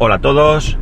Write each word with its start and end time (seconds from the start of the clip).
Hola 0.00 0.14
a 0.14 0.18
todos, 0.20 0.78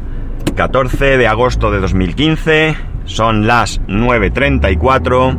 14 0.57 1.17
de 1.17 1.27
agosto 1.27 1.71
de 1.71 1.81
2015, 1.81 2.77
son 3.07 3.47
las 3.47 3.81
9.34 3.87 5.39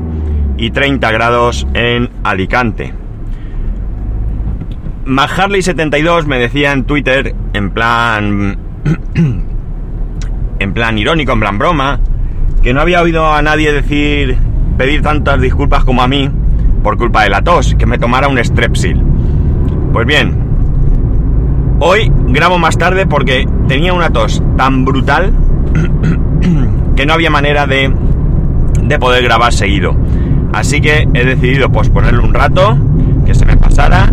y 0.57 0.71
30 0.71 1.11
grados 1.11 1.67
en 1.75 2.09
Alicante. 2.23 2.91
McHarley72 5.05 6.25
me 6.25 6.39
decía 6.39 6.71
en 6.71 6.85
Twitter, 6.85 7.35
en 7.53 7.69
plan... 7.69 8.57
en 10.59 10.73
plan 10.73 10.97
irónico, 10.97 11.33
en 11.33 11.39
plan 11.39 11.59
broma, 11.59 11.99
que 12.63 12.73
no 12.73 12.81
había 12.81 13.03
oído 13.03 13.31
a 13.31 13.43
nadie 13.43 13.71
decir, 13.71 14.39
pedir 14.79 15.03
tantas 15.03 15.39
disculpas 15.39 15.85
como 15.85 16.01
a 16.01 16.07
mí 16.07 16.31
por 16.81 16.97
culpa 16.97 17.21
de 17.21 17.29
la 17.29 17.43
tos, 17.43 17.75
que 17.75 17.85
me 17.85 17.99
tomara 17.99 18.27
un 18.27 18.43
strepsil. 18.43 18.99
Pues 19.93 20.07
bien, 20.07 20.47
Hoy 21.79 22.11
grabo 22.37 22.59
más 22.59 22.77
tarde 22.77 23.07
porque 23.07 23.47
tenía 23.67 23.93
una 23.93 24.11
tos 24.11 24.43
tan 24.57 24.85
brutal 24.85 25.33
que 26.95 27.05
no 27.07 27.13
había 27.13 27.31
manera 27.31 27.65
de, 27.65 27.91
de 28.83 28.99
poder 28.99 29.23
grabar 29.23 29.51
seguido. 29.53 29.95
Así 30.53 30.79
que 30.79 31.07
he 31.15 31.25
decidido 31.25 31.71
posponerlo 31.71 32.23
un 32.23 32.35
rato, 32.35 32.77
que 33.25 33.33
se 33.33 33.43
me 33.43 33.57
pasara 33.57 34.11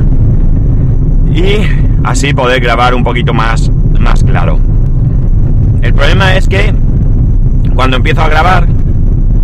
y 1.35 1.59
así 2.03 2.33
poder 2.33 2.63
grabar 2.63 2.95
un 2.95 3.05
poquito 3.05 3.35
más, 3.35 3.71
más 4.01 4.25
claro. 4.25 4.59
El 5.83 5.93
problema 5.93 6.35
es 6.35 6.49
que 6.49 6.75
cuando 7.75 7.99
empiezo 7.99 8.23
a 8.23 8.29
grabar, 8.29 8.67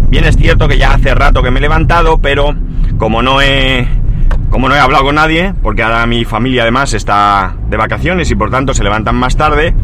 bien 0.08 0.24
es 0.24 0.38
cierto 0.38 0.68
que 0.68 0.78
ya 0.78 0.94
hace 0.94 1.14
rato 1.14 1.42
que 1.42 1.50
me 1.50 1.58
he 1.58 1.62
levantado, 1.62 2.16
pero 2.16 2.54
como 2.96 3.20
no 3.20 3.42
he 3.42 3.86
como 4.50 4.68
no 4.68 4.74
he 4.74 4.80
hablado 4.80 5.04
con 5.04 5.14
nadie, 5.14 5.54
porque 5.62 5.82
ahora 5.82 6.04
mi 6.06 6.24
familia 6.24 6.62
además 6.62 6.92
está 6.92 7.54
de 7.68 7.76
vacaciones 7.76 8.30
y 8.30 8.34
por 8.34 8.50
tanto 8.50 8.74
se 8.74 8.82
levantan 8.84 9.14
más 9.14 9.36
tarde, 9.36 9.74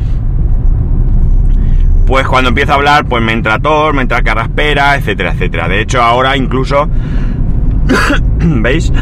pues 2.07 2.27
cuando 2.27 2.49
empiezo 2.49 2.73
a 2.73 2.75
hablar, 2.77 3.07
pues 3.07 3.23
me 3.23 3.33
entra 3.33 3.59
tos, 3.59 3.95
me 3.95 4.03
entra 4.03 4.23
carraspera, 4.23 4.97
etcétera, 4.97 5.33
etcétera. 5.33 5.69
De 5.69 5.81
hecho, 5.81 6.03
ahora 6.03 6.37
incluso, 6.37 6.89
¿veis? 8.39 8.93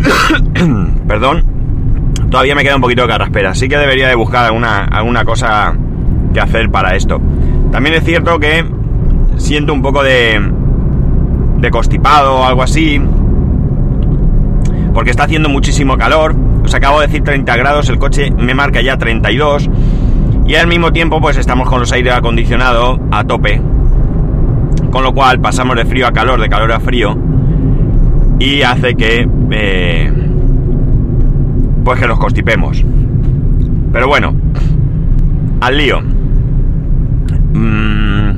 Perdón, 1.08 1.44
todavía 2.30 2.54
me 2.54 2.62
queda 2.62 2.76
un 2.76 2.82
poquito 2.82 3.02
de 3.02 3.08
carraspera, 3.08 3.50
así 3.50 3.68
que 3.68 3.76
debería 3.76 4.08
de 4.08 4.14
buscar 4.14 4.44
alguna, 4.44 4.84
alguna 4.84 5.24
cosa 5.24 5.74
que 6.32 6.40
hacer 6.40 6.70
para 6.70 6.96
esto. 6.96 7.20
También 7.72 7.96
es 7.96 8.04
cierto 8.04 8.38
que 8.38 8.64
siento 9.36 9.72
un 9.72 9.82
poco 9.82 10.02
de, 10.02 10.40
de 11.58 11.70
constipado 11.70 12.38
o 12.38 12.44
algo 12.44 12.62
así, 12.62 13.00
porque 14.92 15.10
está 15.10 15.24
haciendo 15.24 15.48
muchísimo 15.48 15.96
calor. 15.96 16.34
Os 16.64 16.74
acabo 16.74 17.00
de 17.00 17.06
decir 17.06 17.22
30 17.22 17.56
grados, 17.56 17.88
el 17.88 17.98
coche 17.98 18.30
me 18.30 18.54
marca 18.54 18.80
ya 18.80 18.96
32. 18.96 19.68
Y 20.46 20.54
al 20.56 20.66
mismo 20.66 20.92
tiempo, 20.92 21.20
pues 21.20 21.36
estamos 21.36 21.68
con 21.68 21.80
los 21.80 21.92
aire 21.92 22.10
acondicionados 22.10 22.98
a 23.10 23.24
tope. 23.24 23.60
Con 24.90 25.04
lo 25.04 25.12
cual 25.12 25.40
pasamos 25.40 25.76
de 25.76 25.84
frío 25.84 26.06
a 26.06 26.12
calor, 26.12 26.40
de 26.40 26.48
calor 26.48 26.72
a 26.72 26.80
frío. 26.80 27.16
Y 28.38 28.62
hace 28.62 28.94
que. 28.94 29.28
Eh, 29.50 30.12
pues 31.84 32.00
que 32.00 32.06
nos 32.06 32.18
constipemos. 32.18 32.84
Pero 33.92 34.08
bueno, 34.08 34.34
al 35.60 35.76
lío. 35.76 36.00
Mm, 37.52 38.30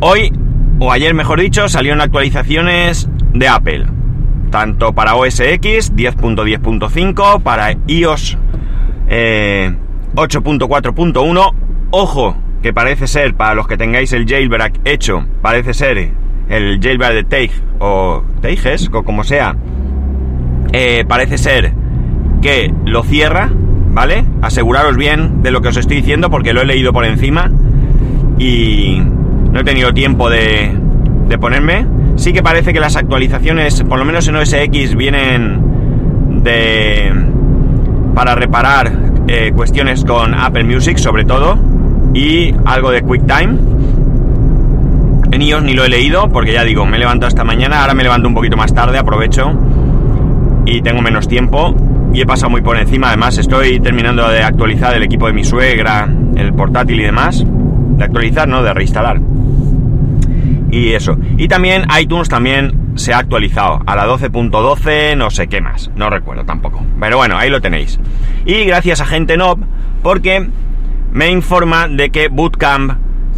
hoy, 0.00 0.32
o 0.78 0.90
ayer 0.90 1.14
mejor 1.14 1.40
dicho, 1.40 1.68
salieron 1.68 2.00
actualizaciones 2.00 3.08
de 3.32 3.48
Apple 3.48 3.86
tanto 4.52 4.92
para 4.92 5.16
OS 5.16 5.40
X 5.40 5.92
10.10.5, 5.96 7.42
para 7.42 7.74
iOS 7.88 8.38
8.4.1. 9.08 9.08
Eh, 9.08 9.74
Ojo, 11.90 12.36
que 12.62 12.72
parece 12.72 13.06
ser, 13.06 13.34
para 13.34 13.54
los 13.54 13.66
que 13.66 13.76
tengáis 13.76 14.12
el 14.12 14.26
jailbreak 14.26 14.80
hecho, 14.84 15.26
parece 15.42 15.74
ser 15.74 16.10
el 16.48 16.80
jailbreak 16.80 17.12
de 17.12 17.24
Teig 17.24 17.50
o 17.80 18.22
Teiges, 18.40 18.88
o 18.92 19.02
como 19.02 19.24
sea, 19.24 19.56
eh, 20.72 21.04
parece 21.06 21.36
ser 21.36 21.74
que 22.40 22.72
lo 22.86 23.02
cierra, 23.02 23.50
¿vale? 23.90 24.24
Aseguraros 24.40 24.96
bien 24.96 25.42
de 25.42 25.50
lo 25.50 25.60
que 25.60 25.68
os 25.68 25.76
estoy 25.76 25.98
diciendo 25.98 26.30
porque 26.30 26.54
lo 26.54 26.62
he 26.62 26.66
leído 26.66 26.92
por 26.92 27.04
encima 27.04 27.50
y 28.38 29.02
no 29.50 29.60
he 29.60 29.64
tenido 29.64 29.92
tiempo 29.92 30.30
de, 30.30 30.72
de 31.28 31.38
ponerme 31.38 31.86
sí 32.16 32.32
que 32.32 32.42
parece 32.42 32.72
que 32.72 32.80
las 32.80 32.96
actualizaciones, 32.96 33.82
por 33.82 33.98
lo 33.98 34.04
menos 34.04 34.26
en 34.28 34.36
OS 34.36 34.52
X, 34.52 34.94
vienen 34.96 36.42
de 36.42 37.12
para 38.14 38.34
reparar 38.34 38.92
eh, 39.28 39.52
cuestiones 39.54 40.04
con 40.04 40.34
Apple 40.34 40.64
Music 40.64 40.98
sobre 40.98 41.24
todo 41.24 41.58
y 42.14 42.54
algo 42.64 42.90
de 42.90 43.02
QuickTime. 43.02 43.58
En 45.32 45.40
iOS 45.40 45.62
ni 45.62 45.72
lo 45.72 45.84
he 45.84 45.88
leído 45.88 46.28
porque 46.28 46.52
ya 46.52 46.62
digo, 46.62 46.84
me 46.84 46.98
levanto 46.98 47.26
esta 47.26 47.42
mañana, 47.42 47.80
ahora 47.80 47.94
me 47.94 48.02
levanto 48.02 48.28
un 48.28 48.34
poquito 48.34 48.56
más 48.56 48.74
tarde, 48.74 48.98
aprovecho 48.98 49.52
y 50.66 50.82
tengo 50.82 51.00
menos 51.00 51.26
tiempo 51.26 51.74
y 52.12 52.20
he 52.20 52.26
pasado 52.26 52.50
muy 52.50 52.60
por 52.60 52.76
encima. 52.76 53.08
Además, 53.08 53.38
estoy 53.38 53.80
terminando 53.80 54.28
de 54.28 54.42
actualizar 54.42 54.94
el 54.94 55.02
equipo 55.02 55.26
de 55.26 55.32
mi 55.32 55.44
suegra, 55.44 56.08
el 56.36 56.52
portátil 56.52 57.00
y 57.00 57.04
demás. 57.04 57.44
De 57.44 58.04
actualizar, 58.04 58.48
no, 58.48 58.62
de 58.62 58.74
reinstalar 58.74 59.18
y 60.72 60.94
eso. 60.94 61.16
Y 61.36 61.46
también 61.46 61.84
iTunes 62.00 62.28
también 62.28 62.92
se 62.96 63.12
ha 63.12 63.18
actualizado 63.18 63.82
a 63.86 63.94
la 63.94 64.06
12.12, 64.06 65.16
no 65.16 65.30
sé 65.30 65.46
qué 65.46 65.60
más, 65.60 65.90
no 65.94 66.10
recuerdo 66.10 66.44
tampoco. 66.44 66.84
Pero 66.98 67.18
bueno, 67.18 67.36
ahí 67.36 67.50
lo 67.50 67.60
tenéis. 67.60 68.00
Y 68.44 68.64
gracias 68.64 69.00
a 69.00 69.06
gente 69.06 69.36
Nob, 69.36 69.60
porque 70.02 70.48
me 71.12 71.30
informa 71.30 71.86
de 71.88 72.10
que 72.10 72.28
Bootcamp 72.28 72.94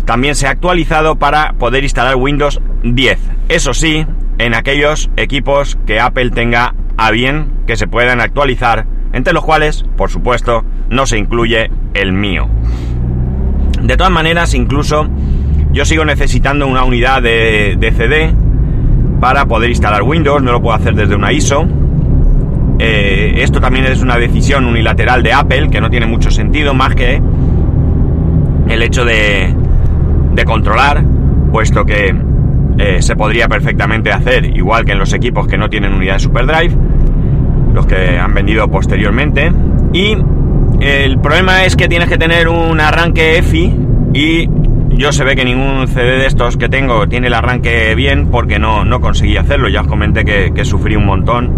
también 0.06 0.36
se 0.36 0.46
ha 0.46 0.50
actualizado 0.50 1.16
para 1.16 1.54
poder 1.54 1.82
instalar 1.82 2.16
Windows 2.16 2.60
10. 2.84 3.18
Eso 3.48 3.74
sí, 3.74 4.06
en 4.38 4.54
aquellos 4.54 5.10
equipos 5.16 5.76
que 5.86 6.00
Apple 6.00 6.30
tenga 6.30 6.74
a 6.96 7.10
bien 7.10 7.50
que 7.66 7.76
se 7.76 7.88
puedan 7.88 8.20
actualizar, 8.20 8.86
entre 9.12 9.32
los 9.32 9.44
cuales, 9.44 9.84
por 9.96 10.08
supuesto, 10.08 10.64
no 10.88 11.06
se 11.06 11.18
incluye 11.18 11.70
el 11.94 12.12
mío. 12.12 12.48
De 13.82 13.96
todas 13.96 14.12
maneras, 14.12 14.54
incluso 14.54 15.08
yo 15.74 15.84
sigo 15.84 16.04
necesitando 16.04 16.68
una 16.68 16.84
unidad 16.84 17.20
de, 17.20 17.76
CD 17.96 18.32
para 19.20 19.44
poder 19.46 19.70
instalar 19.70 20.02
Windows, 20.02 20.40
no 20.40 20.52
lo 20.52 20.62
puedo 20.62 20.76
hacer 20.76 20.94
desde 20.94 21.16
una 21.16 21.32
ISO. 21.32 21.66
Eh, 22.78 23.34
esto 23.38 23.60
también 23.60 23.84
es 23.86 24.00
una 24.00 24.16
decisión 24.16 24.66
unilateral 24.66 25.24
de 25.24 25.32
Apple 25.32 25.70
que 25.70 25.80
no 25.80 25.90
tiene 25.90 26.06
mucho 26.06 26.30
sentido 26.30 26.74
más 26.74 26.94
que 26.94 27.20
el 28.68 28.82
hecho 28.82 29.04
de, 29.04 29.52
controlar, 30.46 31.02
puesto 31.50 31.84
que 31.84 32.14
eh, 32.78 33.02
se 33.02 33.16
podría 33.16 33.48
perfectamente 33.48 34.12
hacer 34.12 34.44
igual 34.44 34.84
que 34.84 34.92
en 34.92 34.98
los 34.98 35.12
equipos 35.12 35.48
que 35.48 35.58
no 35.58 35.68
tienen 35.68 35.92
unidad 35.92 36.14
de 36.14 36.20
SuperDrive, 36.20 36.74
los 37.72 37.86
que 37.86 38.16
han 38.16 38.32
vendido 38.32 38.68
posteriormente. 38.68 39.50
Y 39.92 40.16
el 40.80 41.18
problema 41.18 41.64
es 41.64 41.74
que 41.74 41.88
tienes 41.88 42.08
que 42.08 42.18
tener 42.18 42.48
un 42.48 42.80
arranque 42.80 43.38
EFI 43.38 43.74
y 44.12 44.48
yo 44.96 45.12
se 45.12 45.24
ve 45.24 45.34
que 45.34 45.44
ningún 45.44 45.88
CD 45.88 46.18
de 46.18 46.26
estos 46.26 46.56
que 46.56 46.68
tengo 46.68 47.08
tiene 47.08 47.26
el 47.26 47.34
arranque 47.34 47.94
bien 47.94 48.28
porque 48.30 48.58
no, 48.58 48.84
no 48.84 49.00
conseguí 49.00 49.36
hacerlo. 49.36 49.68
Ya 49.68 49.82
os 49.82 49.86
comenté 49.86 50.24
que, 50.24 50.64
sufrí 50.64 50.96
un 50.96 51.06
montón. 51.06 51.50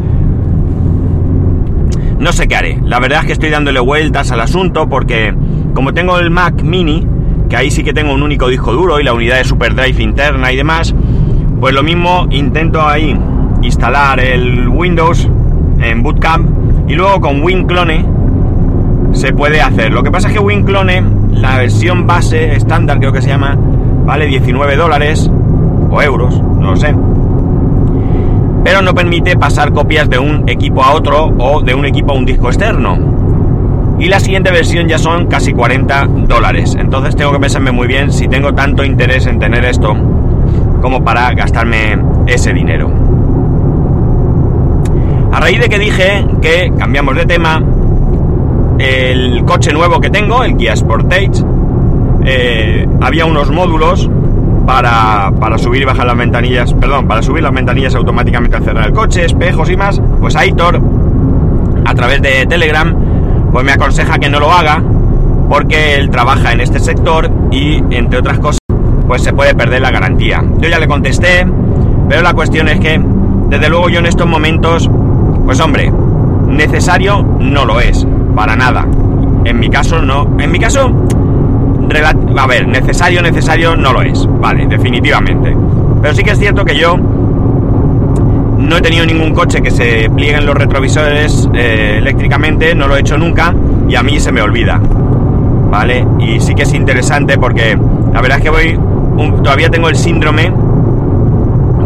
No 2.19 2.32
sé 2.32 2.48
qué 2.48 2.56
haré. 2.56 2.78
La 2.82 2.98
verdad 2.98 3.20
es 3.20 3.26
que 3.26 3.32
estoy 3.32 3.50
dándole 3.50 3.80
vueltas 3.80 4.32
al 4.32 4.41
asunto 4.41 4.88
porque 4.88 5.34
como 5.74 5.92
tengo 5.92 6.19
el 6.19 6.30
Mac 6.30 6.62
mini, 6.62 7.06
que 7.48 7.56
ahí 7.56 7.70
sí 7.70 7.84
que 7.84 7.92
tengo 7.92 8.12
un 8.12 8.22
único 8.22 8.48
disco 8.48 8.72
duro 8.72 8.98
y 9.00 9.04
la 9.04 9.12
unidad 9.12 9.36
de 9.36 9.44
SuperDrive 9.44 10.03
interna 10.03 10.50
y 10.50 10.56
demás, 10.56 10.94
pues 11.60 11.74
lo 11.74 11.82
mismo 11.82 12.26
intento 12.30 12.86
ahí 12.86 13.16
instalar 13.62 14.18
el 14.20 14.68
Windows 14.68 15.28
en 15.80 16.03
Bootcamp 16.03 16.88
y 16.88 16.94
luego 16.94 17.20
con 17.20 17.42
WinClone 17.42 18.06
se 19.12 19.32
puede 19.32 19.60
hacer. 19.60 19.92
Lo 19.92 20.03
que 20.03 20.10
pasa 20.10 20.28
es 20.28 20.34
que 20.34 20.41
WinClone 20.41 21.25
la 21.36 21.59
versión 21.59 22.06
base 22.06 22.54
estándar 22.54 22.98
creo 22.98 23.12
que 23.12 23.22
se 23.22 23.28
llama, 23.28 23.56
vale 24.04 24.27
19 24.27 24.77
dólares 24.77 25.30
o 25.91 26.03
euros, 26.03 26.41
no 26.41 26.71
lo 26.71 26.77
sé. 26.77 26.94
Pero 28.65 28.83
no 28.83 28.94
permite 28.94 29.36
pasar 29.36 29.72
copias 29.72 30.10
de 30.10 30.18
un 30.18 30.48
equipo 30.48 30.83
a 30.83 30.94
otro 30.94 31.33
o 31.38 31.60
de 31.60 31.74
un 31.74 31.84
equipo 31.84 32.12
a 32.12 32.16
un 32.16 32.24
disco 32.24 32.48
externo. 32.48 32.98
Y 33.98 34.09
la 34.09 34.21
siguiente 34.21 34.50
versión 34.50 34.88
ya 34.88 34.98
son 34.98 35.27
casi 35.27 35.53
40 35.53 36.06
dólares. 36.27 36.77
Entonces 36.78 37.16
tengo 37.16 37.33
que 37.33 37.38
pensarme 37.38 37.71
muy 37.71 37.86
bien 37.86 38.12
si 38.12 38.28
tengo 38.28 38.54
tanto 38.54 38.84
interés 38.84 39.27
en 39.27 39.38
tener 39.38 39.65
esto 39.65 39.97
como 40.83 41.03
para 41.03 41.33
gastarme 41.33 41.98
ese 42.27 42.53
dinero. 42.53 42.91
A 45.33 45.41
raíz 45.41 45.60
de 45.60 45.68
que 45.68 45.78
dije 45.78 46.27
que 46.41 46.72
cambiamos 46.78 47.15
de 47.16 47.27
tema, 47.27 47.62
el 48.78 49.44
coche 49.44 49.72
nuevo 49.72 50.00
que 50.00 50.10
tengo, 50.10 50.44
el 50.44 50.56
Kia 50.56 50.76
Sportage, 50.76 51.42
eh, 52.24 52.86
había 53.00 53.24
unos 53.24 53.50
módulos 53.50 54.10
para, 54.66 55.30
para, 55.38 55.58
subir 55.58 55.82
y 55.82 55.84
bajar 55.84 56.06
las 56.06 56.16
ventanillas, 56.16 56.74
perdón, 56.74 57.06
para 57.06 57.22
subir 57.22 57.42
las 57.42 57.52
ventanillas 57.52 57.94
automáticamente 57.94 58.56
al 58.56 58.64
cerrar 58.64 58.86
el 58.86 58.92
coche, 58.92 59.24
espejos 59.24 59.70
y 59.70 59.76
más, 59.76 60.00
pues 60.20 60.34
Aitor, 60.34 60.80
a 61.84 61.94
través 61.94 62.20
de 62.20 62.46
Telegram, 62.46 62.94
pues 63.52 63.64
me 63.64 63.72
aconseja 63.72 64.18
que 64.18 64.28
no 64.28 64.40
lo 64.40 64.50
haga, 64.50 64.82
porque 65.48 65.94
él 65.94 66.10
trabaja 66.10 66.52
en 66.52 66.60
este 66.60 66.80
sector 66.80 67.30
y, 67.52 67.76
entre 67.90 68.18
otras 68.18 68.38
cosas, 68.40 68.58
pues 69.06 69.22
se 69.22 69.32
puede 69.32 69.54
perder 69.54 69.82
la 69.82 69.92
garantía. 69.92 70.44
Yo 70.58 70.68
ya 70.68 70.80
le 70.80 70.88
contesté, 70.88 71.46
pero 72.08 72.22
la 72.22 72.34
cuestión 72.34 72.68
es 72.68 72.80
que, 72.80 73.00
desde 73.48 73.68
luego 73.68 73.88
yo 73.88 74.00
en 74.00 74.06
estos 74.06 74.26
momentos, 74.26 74.90
pues 75.44 75.60
hombre, 75.60 75.92
necesario 76.48 77.24
no 77.38 77.64
lo 77.64 77.80
es, 77.80 78.06
para 78.36 78.54
nada. 78.54 78.86
En 79.44 79.59
mi 79.59 79.68
caso 79.71 80.00
no, 80.03 80.36
en 80.38 80.53
mi 80.53 80.60
caso, 80.60 80.92
a 82.36 82.47
ver, 82.47 82.68
necesario, 82.68 83.22
necesario 83.22 83.74
no 83.74 83.92
lo 83.92 84.03
es, 84.03 84.28
vale, 84.38 84.66
definitivamente. 84.66 85.56
Pero 86.03 86.15
sí 86.15 86.22
que 86.22 86.33
es 86.33 86.38
cierto 86.38 86.65
que 86.65 86.77
yo 86.77 86.97
no 86.97 88.77
he 88.77 88.83
tenido 88.83 89.06
ningún 89.06 89.33
coche 89.33 89.62
que 89.62 89.71
se 89.71 90.10
plieguen 90.10 90.44
los 90.44 90.54
retrovisores 90.54 91.48
eh, 91.54 91.97
eléctricamente, 91.98 92.74
no 92.74 92.86
lo 92.86 92.97
he 92.97 93.00
hecho 93.00 93.16
nunca 93.16 93.54
y 93.88 93.94
a 93.94 94.03
mí 94.03 94.21
se 94.21 94.30
me 94.30 94.42
olvida. 94.42 94.80
¿Vale? 95.71 96.06
Y 96.21 96.38
sí 96.41 96.54
que 96.54 96.62
es 96.62 96.74
interesante 96.74 97.38
porque 97.38 97.77
la 98.12 98.21
verdad 98.21 98.38
es 98.38 98.44
que 98.44 98.50
voy. 98.50 98.78
todavía 99.42 99.71
tengo 99.71 99.88
el 99.88 99.97
síndrome 99.97 100.53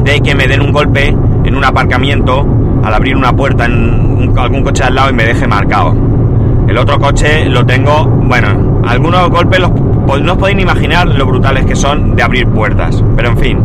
de 0.04 0.20
que 0.20 0.34
me 0.34 0.48
den 0.48 0.60
un 0.60 0.72
golpe 0.72 1.14
en 1.44 1.56
un 1.56 1.64
aparcamiento 1.64 2.44
al 2.82 2.94
abrir 2.94 3.16
una 3.16 3.34
puerta 3.34 3.66
en 3.66 4.34
algún 4.36 4.62
coche 4.62 4.82
al 4.82 4.94
lado 4.94 5.10
y 5.10 5.12
me 5.12 5.24
deje 5.24 5.46
marcado. 5.46 6.19
El 6.70 6.78
otro 6.78 7.00
coche 7.00 7.46
lo 7.46 7.66
tengo, 7.66 8.04
bueno, 8.04 8.80
algunos 8.86 9.28
golpes 9.28 9.58
los, 9.58 9.72
no 10.22 10.32
os 10.34 10.38
podéis 10.38 10.62
imaginar 10.62 11.08
lo 11.08 11.26
brutales 11.26 11.66
que 11.66 11.74
son 11.74 12.14
de 12.14 12.22
abrir 12.22 12.46
puertas. 12.46 13.02
Pero 13.16 13.30
en 13.30 13.38
fin, 13.38 13.58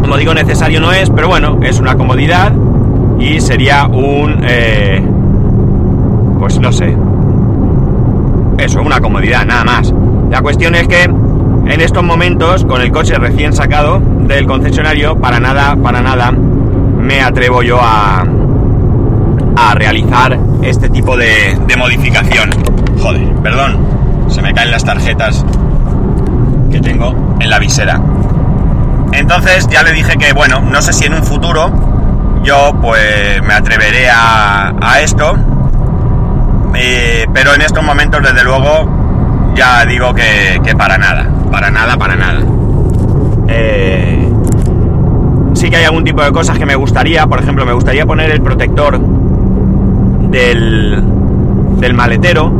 como 0.00 0.16
digo, 0.16 0.34
necesario 0.34 0.80
no 0.80 0.90
es, 0.90 1.10
pero 1.10 1.28
bueno, 1.28 1.60
es 1.62 1.78
una 1.78 1.94
comodidad 1.94 2.52
y 3.20 3.40
sería 3.40 3.86
un... 3.86 4.40
Eh, 4.42 5.06
pues 6.40 6.58
no 6.58 6.72
sé. 6.72 6.96
Eso, 8.58 8.82
una 8.82 9.00
comodidad, 9.00 9.46
nada 9.46 9.62
más. 9.62 9.94
La 10.32 10.42
cuestión 10.42 10.74
es 10.74 10.88
que 10.88 11.04
en 11.04 11.80
estos 11.80 12.02
momentos, 12.02 12.64
con 12.64 12.80
el 12.80 12.90
coche 12.90 13.14
recién 13.18 13.52
sacado 13.52 14.00
del 14.00 14.46
concesionario, 14.46 15.14
para 15.14 15.38
nada, 15.38 15.76
para 15.76 16.02
nada, 16.02 16.32
me 16.32 17.20
atrevo 17.20 17.62
yo 17.62 17.78
a, 17.80 18.26
a 19.54 19.74
realizar 19.76 20.36
este 20.64 20.88
tipo 20.88 21.16
de, 21.16 21.58
de 21.66 21.76
modificación. 21.76 22.50
Joder, 23.00 23.32
perdón, 23.42 23.78
se 24.28 24.42
me 24.42 24.52
caen 24.54 24.70
las 24.70 24.84
tarjetas 24.84 25.44
que 26.70 26.80
tengo 26.80 27.36
en 27.40 27.50
la 27.50 27.58
visera. 27.58 28.00
Entonces 29.12 29.68
ya 29.68 29.82
le 29.82 29.92
dije 29.92 30.16
que, 30.16 30.32
bueno, 30.32 30.60
no 30.60 30.82
sé 30.82 30.92
si 30.92 31.04
en 31.04 31.14
un 31.14 31.22
futuro 31.22 31.70
yo 32.42 32.72
pues 32.80 33.42
me 33.42 33.54
atreveré 33.54 34.08
a, 34.10 35.00
esto, 35.00 35.34
eh, 36.74 37.26
pero 37.32 37.54
en 37.54 37.62
estos 37.62 37.82
momentos 37.82 38.22
desde 38.22 38.44
luego 38.44 39.52
ya 39.54 39.84
digo 39.86 40.14
que, 40.14 40.60
para 40.76 40.98
nada, 40.98 41.26
para 41.50 41.70
nada, 41.70 41.96
para 41.96 42.16
nada. 42.16 42.40
Eh, 43.48 44.28
sí 45.54 45.70
que 45.70 45.76
hay 45.76 45.84
algún 45.84 46.04
tipo 46.04 46.22
de 46.22 46.32
cosas 46.32 46.58
que 46.58 46.66
me 46.66 46.74
gustaría, 46.74 47.26
por 47.26 47.40
ejemplo, 47.40 47.64
me 47.64 47.72
gustaría 47.72 48.04
poner 48.04 48.30
el 48.30 48.42
protector 48.42 49.00
del, 50.34 51.00
del 51.78 51.94
maletero, 51.94 52.52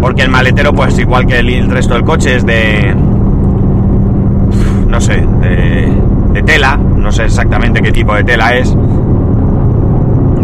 porque 0.00 0.22
el 0.22 0.30
maletero 0.30 0.72
pues 0.72 0.98
igual 0.98 1.26
que 1.26 1.38
el 1.38 1.70
resto 1.70 1.94
del 1.94 2.04
coche 2.04 2.36
es 2.36 2.46
de 2.46 2.94
no 4.86 5.00
sé, 5.00 5.22
de, 5.42 6.42
tela, 6.44 6.76
no 6.76 7.12
sé 7.12 7.24
exactamente 7.24 7.82
qué 7.82 7.92
tipo 7.92 8.14
de 8.14 8.24
tela 8.24 8.56
es, 8.56 8.74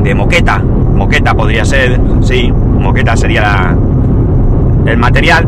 de 0.03 0.15
moqueta, 0.15 0.59
moqueta 0.59 1.33
podría 1.35 1.65
ser, 1.65 1.99
sí, 2.23 2.53
moqueta 2.53 3.17
sería 3.17 3.75
el 4.85 4.99
material. 4.99 5.47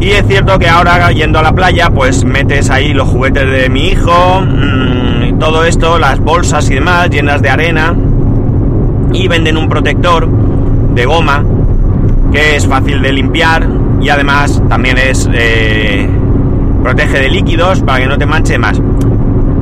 Y 0.00 0.10
es 0.10 0.26
cierto 0.26 0.58
que 0.58 0.68
ahora 0.68 1.10
yendo 1.10 1.40
a 1.40 1.42
la 1.42 1.52
playa, 1.52 1.90
pues 1.90 2.24
metes 2.24 2.70
ahí 2.70 2.92
los 2.92 3.08
juguetes 3.08 3.50
de 3.50 3.68
mi 3.68 3.88
hijo, 3.88 4.42
mmm, 4.42 5.38
todo 5.38 5.64
esto, 5.64 5.98
las 5.98 6.20
bolsas 6.20 6.70
y 6.70 6.74
demás 6.74 7.10
llenas 7.10 7.42
de 7.42 7.50
arena, 7.50 7.94
y 9.12 9.28
venden 9.28 9.56
un 9.56 9.68
protector 9.68 10.28
de 10.94 11.04
goma 11.04 11.44
que 12.32 12.56
es 12.56 12.66
fácil 12.66 13.02
de 13.02 13.12
limpiar 13.12 13.66
y 14.00 14.08
además 14.08 14.62
también 14.68 14.98
es 14.98 15.28
eh, 15.32 16.08
protege 16.82 17.20
de 17.20 17.28
líquidos 17.28 17.80
para 17.80 18.00
que 18.00 18.06
no 18.06 18.16
te 18.16 18.26
manche 18.26 18.58
más. 18.58 18.80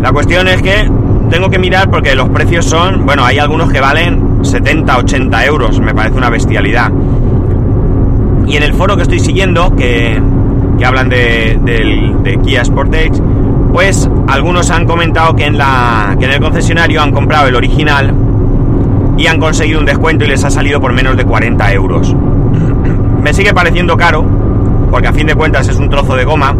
La 0.03 0.13
cuestión 0.13 0.49
es 0.49 0.63
que 0.63 0.89
tengo 1.31 1.51
que 1.51 1.59
mirar 1.59 1.91
porque 1.91 2.15
los 2.15 2.29
precios 2.29 2.65
son, 2.65 3.05
bueno, 3.05 3.25
hay 3.25 3.39
algunos 3.39 3.71
que 3.71 3.81
valen 3.81 4.39
70, 4.43 4.99
80 4.99 5.47
euros, 5.47 5.81
me 5.81 5.95
parece 5.95 6.17
una 6.17 6.31
bestialidad. 6.31 6.91
Y 8.47 8.57
en 8.57 8.63
el 8.63 8.73
foro 8.75 8.97
que 8.97 9.03
estoy 9.03 9.21
siguiendo, 9.21 9.75
que, 9.75 10.21
que 10.79 10.85
hablan 10.87 11.09
de, 11.09 11.59
de, 12.23 12.39
Kia 12.43 12.65
Sportage, 12.65 13.21
pues 13.73 14.09
algunos 14.29 14.71
han 14.71 14.87
comentado 14.87 15.35
que 15.37 15.45
en, 15.45 15.59
la, 15.59 16.17
que 16.19 16.25
en 16.25 16.33
el 16.33 16.41
concesionario 16.41 17.03
han 17.03 17.13
comprado 17.13 17.49
el 17.49 17.57
original 17.57 18.15
y 19.19 19.27
han 19.27 19.39
conseguido 19.39 19.81
un 19.81 19.85
descuento 19.85 20.25
y 20.25 20.29
les 20.29 20.43
ha 20.45 20.51
salido 20.51 20.81
por 20.81 20.95
menos 20.95 21.17
de 21.17 21.25
40 21.25 21.73
euros. 21.73 22.17
Me 23.23 23.35
sigue 23.35 23.53
pareciendo 23.53 23.97
caro, 23.97 24.25
porque 24.91 25.09
a 25.09 25.13
fin 25.13 25.27
de 25.27 25.35
cuentas 25.35 25.69
es 25.69 25.77
un 25.77 25.91
trozo 25.91 26.17
de 26.17 26.25
goma, 26.25 26.55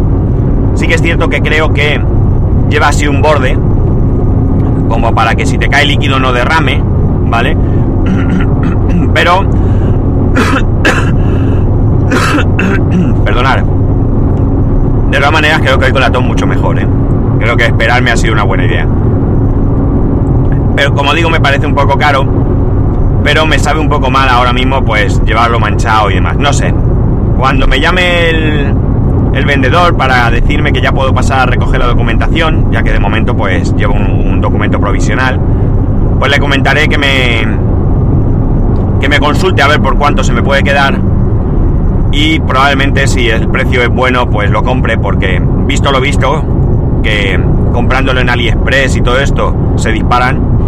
Sí 0.79 0.87
que 0.87 0.95
es 0.95 1.01
cierto 1.01 1.27
que 1.27 1.41
creo 1.41 1.73
que 1.73 2.01
lleva 2.69 2.87
así 2.87 3.05
un 3.05 3.21
borde, 3.21 3.57
como 4.87 5.13
para 5.13 5.35
que 5.35 5.45
si 5.45 5.57
te 5.57 5.67
cae 5.67 5.85
líquido 5.85 6.19
no 6.19 6.31
derrame, 6.31 6.81
¿vale? 7.25 7.57
Pero... 9.13 9.41
Perdonar. 13.25 13.65
De 15.11 15.17
todas 15.17 15.33
maneras 15.33 15.59
creo 15.59 15.77
que 15.77 15.87
hoy 15.87 15.91
con 15.91 16.01
la 16.01 16.09
mucho 16.21 16.47
mejor, 16.47 16.79
¿eh? 16.79 16.87
Creo 17.39 17.57
que 17.57 17.65
esperarme 17.65 18.11
ha 18.11 18.17
sido 18.17 18.31
una 18.31 18.43
buena 18.43 18.65
idea. 18.65 18.87
Pero 20.77 20.93
como 20.93 21.13
digo, 21.13 21.29
me 21.29 21.41
parece 21.41 21.67
un 21.67 21.75
poco 21.75 21.97
caro. 21.97 22.25
Pero 23.23 23.45
me 23.45 23.59
sabe 23.59 23.79
un 23.79 23.89
poco 23.89 24.09
mal 24.09 24.29
ahora 24.29 24.53
mismo, 24.53 24.83
pues, 24.83 25.21
llevarlo 25.25 25.59
manchado 25.59 26.09
y 26.09 26.15
demás. 26.15 26.37
No 26.37 26.53
sé. 26.53 26.73
Cuando 27.37 27.67
me 27.67 27.79
llame 27.79 28.29
el, 28.29 28.73
el 29.33 29.45
vendedor 29.45 29.95
para 29.95 30.29
decirme 30.31 30.73
que 30.73 30.81
ya 30.81 30.91
puedo 30.91 31.13
pasar 31.13 31.41
a 31.41 31.45
recoger 31.45 31.79
la 31.79 31.87
documentación, 31.87 32.71
ya 32.71 32.83
que 32.83 32.91
de 32.91 32.99
momento 32.99 33.35
pues 33.35 33.75
llevo 33.75 33.93
un, 33.93 34.41
documento 34.41 34.79
provisional, 34.79 35.39
pues 36.17 36.31
le 36.31 36.39
comentaré 36.39 36.87
que 36.87 36.97
me 36.97 37.45
que 39.01 39.09
me 39.09 39.19
consulte 39.19 39.61
a 39.61 39.67
ver 39.67 39.81
por 39.81 39.97
cuánto 39.97 40.23
se 40.23 40.33
me 40.33 40.41
puede 40.41 40.63
quedar 40.63 40.97
y 42.11 42.39
probablemente 42.39 43.07
si 43.07 43.29
el 43.29 43.47
precio 43.49 43.81
es 43.81 43.89
bueno 43.89 44.29
pues 44.29 44.49
lo 44.49 44.63
compre 44.63 44.97
porque 44.97 45.41
visto 45.65 45.91
lo 45.91 45.99
visto 46.01 46.43
que 47.03 47.39
comprándolo 47.73 48.21
en 48.21 48.29
AliExpress 48.29 48.95
y 48.95 49.01
todo 49.01 49.19
esto 49.19 49.73
se 49.75 49.91
disparan 49.91 50.58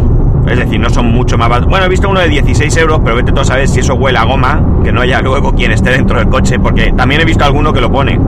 es 0.47 0.57
decir, 0.57 0.79
no 0.79 0.89
son 0.89 1.11
mucho 1.11 1.37
más 1.37 1.65
Bueno, 1.65 1.85
he 1.85 1.89
visto 1.89 2.09
uno 2.09 2.19
de 2.19 2.29
16 2.29 2.75
euros, 2.77 2.99
pero 3.03 3.15
vete 3.15 3.31
tú 3.31 3.41
a 3.41 3.45
saber 3.45 3.67
si 3.67 3.79
eso 3.79 3.95
huele 3.95 4.17
a 4.17 4.23
goma, 4.23 4.61
que 4.83 4.91
no 4.91 5.01
haya 5.01 5.21
luego 5.21 5.53
quien 5.53 5.71
esté 5.71 5.91
dentro 5.91 6.17
del 6.17 6.27
coche, 6.27 6.59
porque 6.59 6.93
también 6.93 7.21
he 7.21 7.25
visto 7.25 7.43
alguno 7.43 7.71
que 7.71 7.81
lo 7.81 7.91
pone 7.91 8.19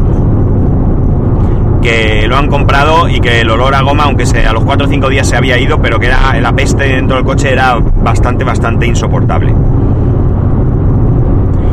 que 1.84 2.28
lo 2.30 2.38
han 2.38 2.48
comprado 2.48 3.10
y 3.10 3.20
que 3.20 3.42
el 3.42 3.50
olor 3.50 3.76
a 3.76 3.82
goma, 3.82 4.06
aunque 4.06 4.26
sea 4.26 4.50
a 4.50 4.54
los 4.54 4.64
4 4.64 4.88
o 4.88 4.90
5 4.90 5.10
días 5.10 5.28
se 5.28 5.36
había 5.36 5.60
ido, 5.60 5.82
pero 5.82 6.00
que 6.00 6.08
era 6.08 6.40
la 6.40 6.54
peste 6.54 6.86
dentro 6.86 7.18
del 7.18 7.26
coche 7.26 7.52
era 7.52 7.78
bastante, 7.78 8.46
bastante 8.46 8.88
insoportable. 8.88 9.54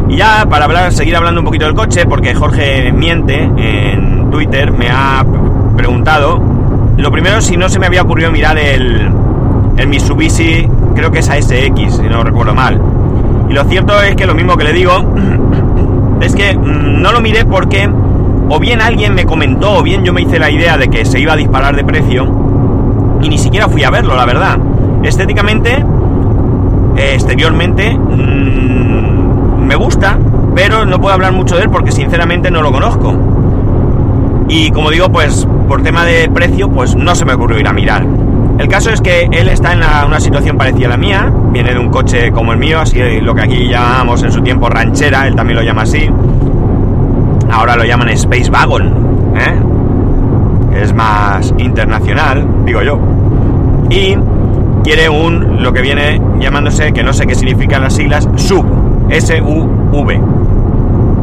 Y 0.09 0.17
ya 0.17 0.47
para 0.51 0.65
hablar, 0.65 0.93
seguir 0.93 1.15
hablando 1.15 1.41
un 1.41 1.45
poquito 1.45 1.67
del 1.67 1.75
coche, 1.75 2.07
porque 2.07 2.35
Jorge 2.35 2.91
Miente 2.93 3.41
en 3.41 4.31
Twitter 4.33 4.73
me 4.73 4.89
ha 4.91 5.25
preguntado, 5.77 6.43
lo 6.97 7.13
primero 7.13 7.41
si 7.41 7.57
no 7.57 7.69
se 7.69 7.79
me 7.79 7.87
había 7.87 8.03
ocurrido 8.03 8.33
mirar 8.33 8.59
el, 8.59 9.09
el 9.77 9.89
Mitsubishi, 9.89 10.69
creo 10.95 11.11
que 11.11 11.21
es 11.21 11.29
ASX, 11.29 11.97
si 11.97 12.03
no 12.09 12.23
recuerdo 12.23 12.55
mal. 12.55 12.81
Y 13.49 13.53
lo 13.53 13.65
cierto 13.65 14.01
es 14.03 14.15
que 14.17 14.27
lo 14.27 14.35
mismo 14.35 14.57
que 14.57 14.65
le 14.65 14.73
digo, 14.73 14.93
es 16.21 16.35
que 16.35 16.57
mm, 16.57 17.01
no 17.03 17.13
lo 17.13 17.21
miré 17.21 17.45
porque 17.45 17.89
o 18.49 18.59
bien 18.59 18.81
alguien 18.81 19.15
me 19.15 19.25
comentó, 19.25 19.79
o 19.79 19.83
bien 19.83 20.05
yo 20.05 20.13
me 20.13 20.23
hice 20.23 20.39
la 20.39 20.51
idea 20.51 20.77
de 20.77 20.89
que 20.89 21.05
se 21.05 21.21
iba 21.21 21.35
a 21.35 21.37
disparar 21.37 21.77
de 21.77 21.85
precio 21.85 22.27
y 23.23 23.29
ni 23.29 23.39
siquiera 23.39 23.69
fui 23.69 23.85
a 23.85 23.91
verlo, 23.91 24.17
la 24.17 24.27
verdad. 24.27 24.59
Estéticamente, 25.03 25.85
exteriormente, 26.97 27.97
mm, 27.97 29.65
me 29.67 29.77
gusta, 29.77 30.19
pero 30.55 30.85
no 30.85 31.01
puedo 31.01 31.15
hablar 31.15 31.33
mucho 31.33 31.57
de 31.57 31.63
él 31.63 31.71
porque 31.71 31.93
sinceramente 31.93 32.51
no 32.51 32.63
lo 32.63 32.73
conozco. 32.73 33.15
Y 34.49 34.71
como 34.73 34.91
digo, 34.91 35.11
pues 35.11 35.47
por 35.69 35.83
tema 35.83 36.05
de 36.05 36.29
precio, 36.29 36.69
pues 36.71 36.97
no 36.97 37.15
se 37.15 37.25
me 37.25 37.35
ocurrió 37.35 37.61
ir 37.61 37.69
a 37.69 37.73
mirar. 37.73 38.05
El 38.61 38.69
caso 38.69 38.91
es 38.91 39.01
que 39.01 39.27
él 39.33 39.49
está 39.49 39.73
en 39.73 39.79
una 39.79 40.21
situación 40.21 40.59
parecida 40.59 40.89
a 40.89 40.91
la 40.91 40.97
mía, 40.99 41.33
viene 41.51 41.73
de 41.73 41.79
un 41.79 41.89
coche 41.89 42.31
como 42.31 42.53
el 42.53 42.59
mío, 42.59 42.79
así 42.79 43.01
lo 43.23 43.35
que 43.35 43.41
aquí 43.41 43.69
llamamos 43.69 44.23
en 44.23 44.31
su 44.31 44.43
tiempo 44.43 44.69
ranchera, 44.69 45.27
él 45.27 45.35
también 45.35 45.57
lo 45.57 45.65
llama 45.65 45.83
así, 45.83 46.11
ahora 47.51 47.75
lo 47.77 47.85
llaman 47.87 48.11
Space 48.11 48.51
Wagon, 48.51 49.33
¿eh? 49.35 50.79
es 50.83 50.93
más 50.93 51.55
internacional, 51.57 52.47
digo 52.67 52.83
yo. 52.83 52.99
Y 53.89 54.15
quiere 54.85 55.09
un, 55.09 55.63
lo 55.63 55.73
que 55.73 55.81
viene 55.81 56.21
llamándose, 56.39 56.93
que 56.93 57.03
no 57.03 57.15
sé 57.15 57.27
qué 57.27 57.35
significan 57.35 57.81
las 57.81 57.95
siglas, 57.95 58.29
SUV, 58.37 58.67
S-U-V, 59.09 60.21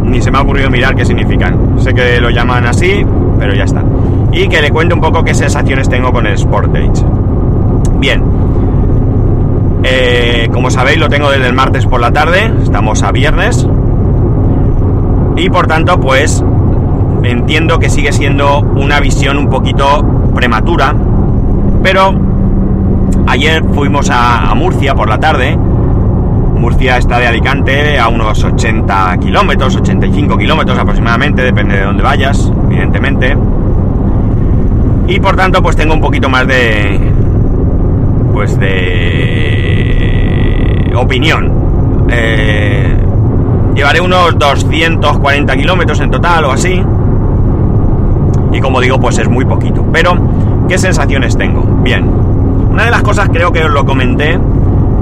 ni 0.05 0.23
se 0.23 0.31
me 0.31 0.39
ha 0.39 0.41
ocurrido 0.41 0.71
mirar 0.71 0.95
qué 0.95 1.05
significan. 1.05 1.79
Sé 1.79 1.93
que 1.93 2.19
lo 2.19 2.31
llaman 2.31 2.65
así, 2.65 3.05
pero 3.37 3.53
ya 3.53 3.65
está. 3.65 3.83
Y 4.31 4.47
que 4.47 4.59
le 4.59 4.71
cuente 4.71 4.95
un 4.95 5.01
poco 5.01 5.23
qué 5.23 5.35
sensaciones 5.35 5.87
tengo 5.87 6.11
con 6.11 6.25
el 6.25 6.35
Sportage. 6.35 7.05
Bien. 7.99 8.23
Eh, 9.83 10.49
como 10.51 10.69
sabéis, 10.69 10.99
lo 10.99 11.09
tengo 11.09 11.29
desde 11.29 11.47
el 11.47 11.53
martes 11.53 11.85
por 11.85 12.01
la 12.01 12.11
tarde. 12.11 12.51
Estamos 12.63 13.03
a 13.03 13.11
viernes. 13.11 13.67
Y 15.35 15.49
por 15.49 15.67
tanto, 15.67 15.99
pues 15.99 16.43
entiendo 17.23 17.79
que 17.79 17.89
sigue 17.89 18.11
siendo 18.11 18.61
una 18.61 18.99
visión 18.99 19.37
un 19.37 19.49
poquito 19.49 20.03
prematura. 20.33 20.95
Pero 21.83 22.13
ayer 23.27 23.63
fuimos 23.73 24.09
a, 24.09 24.49
a 24.49 24.55
Murcia 24.55 24.95
por 24.95 25.09
la 25.09 25.19
tarde 25.19 25.57
Murcia 26.57 26.97
está 26.97 27.19
de 27.19 27.27
Alicante 27.27 27.99
a 27.99 28.07
unos 28.09 28.43
80 28.43 29.17
kilómetros, 29.19 29.75
85 29.75 30.37
kilómetros 30.37 30.77
aproximadamente, 30.77 31.43
depende 31.43 31.77
de 31.77 31.83
dónde 31.83 32.03
vayas, 32.03 32.51
evidentemente. 32.65 33.37
Y 35.07 35.19
por 35.19 35.35
tanto, 35.35 35.61
pues 35.61 35.75
tengo 35.75 35.93
un 35.93 36.01
poquito 36.01 36.29
más 36.29 36.47
de. 36.47 36.99
Pues 38.37 38.59
de. 38.59 39.33
opinión. 40.95 42.05
Eh, 42.11 42.95
llevaré 43.73 43.99
unos 43.99 44.37
240 44.37 45.55
kilómetros 45.57 45.99
en 46.01 46.11
total 46.11 46.45
o 46.45 46.51
así. 46.51 46.79
Y 48.53 48.61
como 48.61 48.79
digo, 48.79 48.99
pues 48.99 49.17
es 49.17 49.27
muy 49.27 49.43
poquito. 49.43 49.83
Pero, 49.91 50.15
¿qué 50.69 50.77
sensaciones 50.77 51.35
tengo? 51.35 51.63
Bien. 51.81 52.07
Una 52.69 52.85
de 52.85 52.91
las 52.91 53.01
cosas 53.01 53.27
creo 53.29 53.51
que 53.51 53.63
os 53.63 53.71
lo 53.71 53.83
comenté 53.87 54.37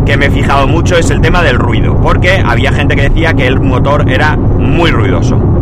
que 0.06 0.16
me 0.16 0.28
he 0.28 0.32
fijado 0.32 0.66
mucho 0.66 0.96
es 0.96 1.10
el 1.10 1.20
tema 1.20 1.44
del 1.44 1.60
ruido, 1.60 2.00
porque 2.02 2.42
había 2.42 2.72
gente 2.72 2.96
que 2.96 3.10
decía 3.10 3.34
que 3.34 3.48
el 3.48 3.60
motor 3.60 4.10
era 4.10 4.38
muy 4.38 4.92
ruidoso. 4.92 5.55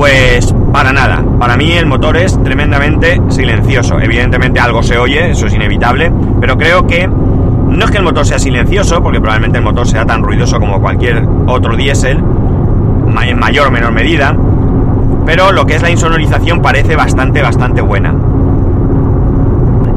Pues 0.00 0.54
para 0.72 0.94
nada, 0.94 1.22
para 1.38 1.58
mí 1.58 1.72
el 1.72 1.84
motor 1.84 2.16
es 2.16 2.42
tremendamente 2.42 3.20
silencioso. 3.28 4.00
Evidentemente 4.00 4.58
algo 4.58 4.82
se 4.82 4.96
oye, 4.96 5.32
eso 5.32 5.44
es 5.44 5.52
inevitable, 5.52 6.10
pero 6.40 6.56
creo 6.56 6.86
que 6.86 7.06
no 7.06 7.84
es 7.84 7.90
que 7.90 7.98
el 7.98 8.04
motor 8.04 8.24
sea 8.24 8.38
silencioso, 8.38 9.02
porque 9.02 9.20
probablemente 9.20 9.58
el 9.58 9.64
motor 9.64 9.86
sea 9.86 10.06
tan 10.06 10.22
ruidoso 10.22 10.58
como 10.58 10.80
cualquier 10.80 11.22
otro 11.46 11.76
diésel, 11.76 12.16
en 12.16 13.38
mayor 13.38 13.66
o 13.66 13.70
menor 13.70 13.92
medida, 13.92 14.34
pero 15.26 15.52
lo 15.52 15.66
que 15.66 15.74
es 15.74 15.82
la 15.82 15.90
insonorización 15.90 16.62
parece 16.62 16.96
bastante, 16.96 17.42
bastante 17.42 17.82
buena. 17.82 18.14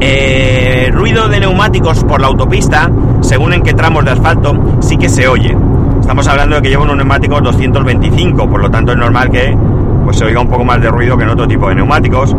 Eh, 0.00 0.90
ruido 0.92 1.28
de 1.30 1.40
neumáticos 1.40 2.04
por 2.04 2.20
la 2.20 2.26
autopista, 2.26 2.90
según 3.22 3.54
en 3.54 3.62
qué 3.62 3.72
tramos 3.72 4.04
de 4.04 4.10
asfalto, 4.10 4.76
sí 4.80 4.98
que 4.98 5.08
se 5.08 5.26
oye. 5.28 5.56
Estamos 5.98 6.28
hablando 6.28 6.56
de 6.56 6.60
que 6.60 6.68
llevo 6.68 6.82
unos 6.82 6.98
neumáticos 6.98 7.42
225, 7.42 8.50
por 8.50 8.60
lo 8.60 8.70
tanto 8.70 8.92
es 8.92 8.98
normal 8.98 9.30
que 9.30 9.56
pues, 10.04 10.18
se 10.18 10.24
oiga 10.24 10.40
un 10.40 10.48
poco 10.48 10.64
más 10.64 10.80
de 10.80 10.88
ruido 10.88 11.16
que 11.16 11.24
en 11.24 11.30
otro 11.30 11.48
tipo 11.48 11.68
de 11.68 11.74
neumáticos. 11.74 12.36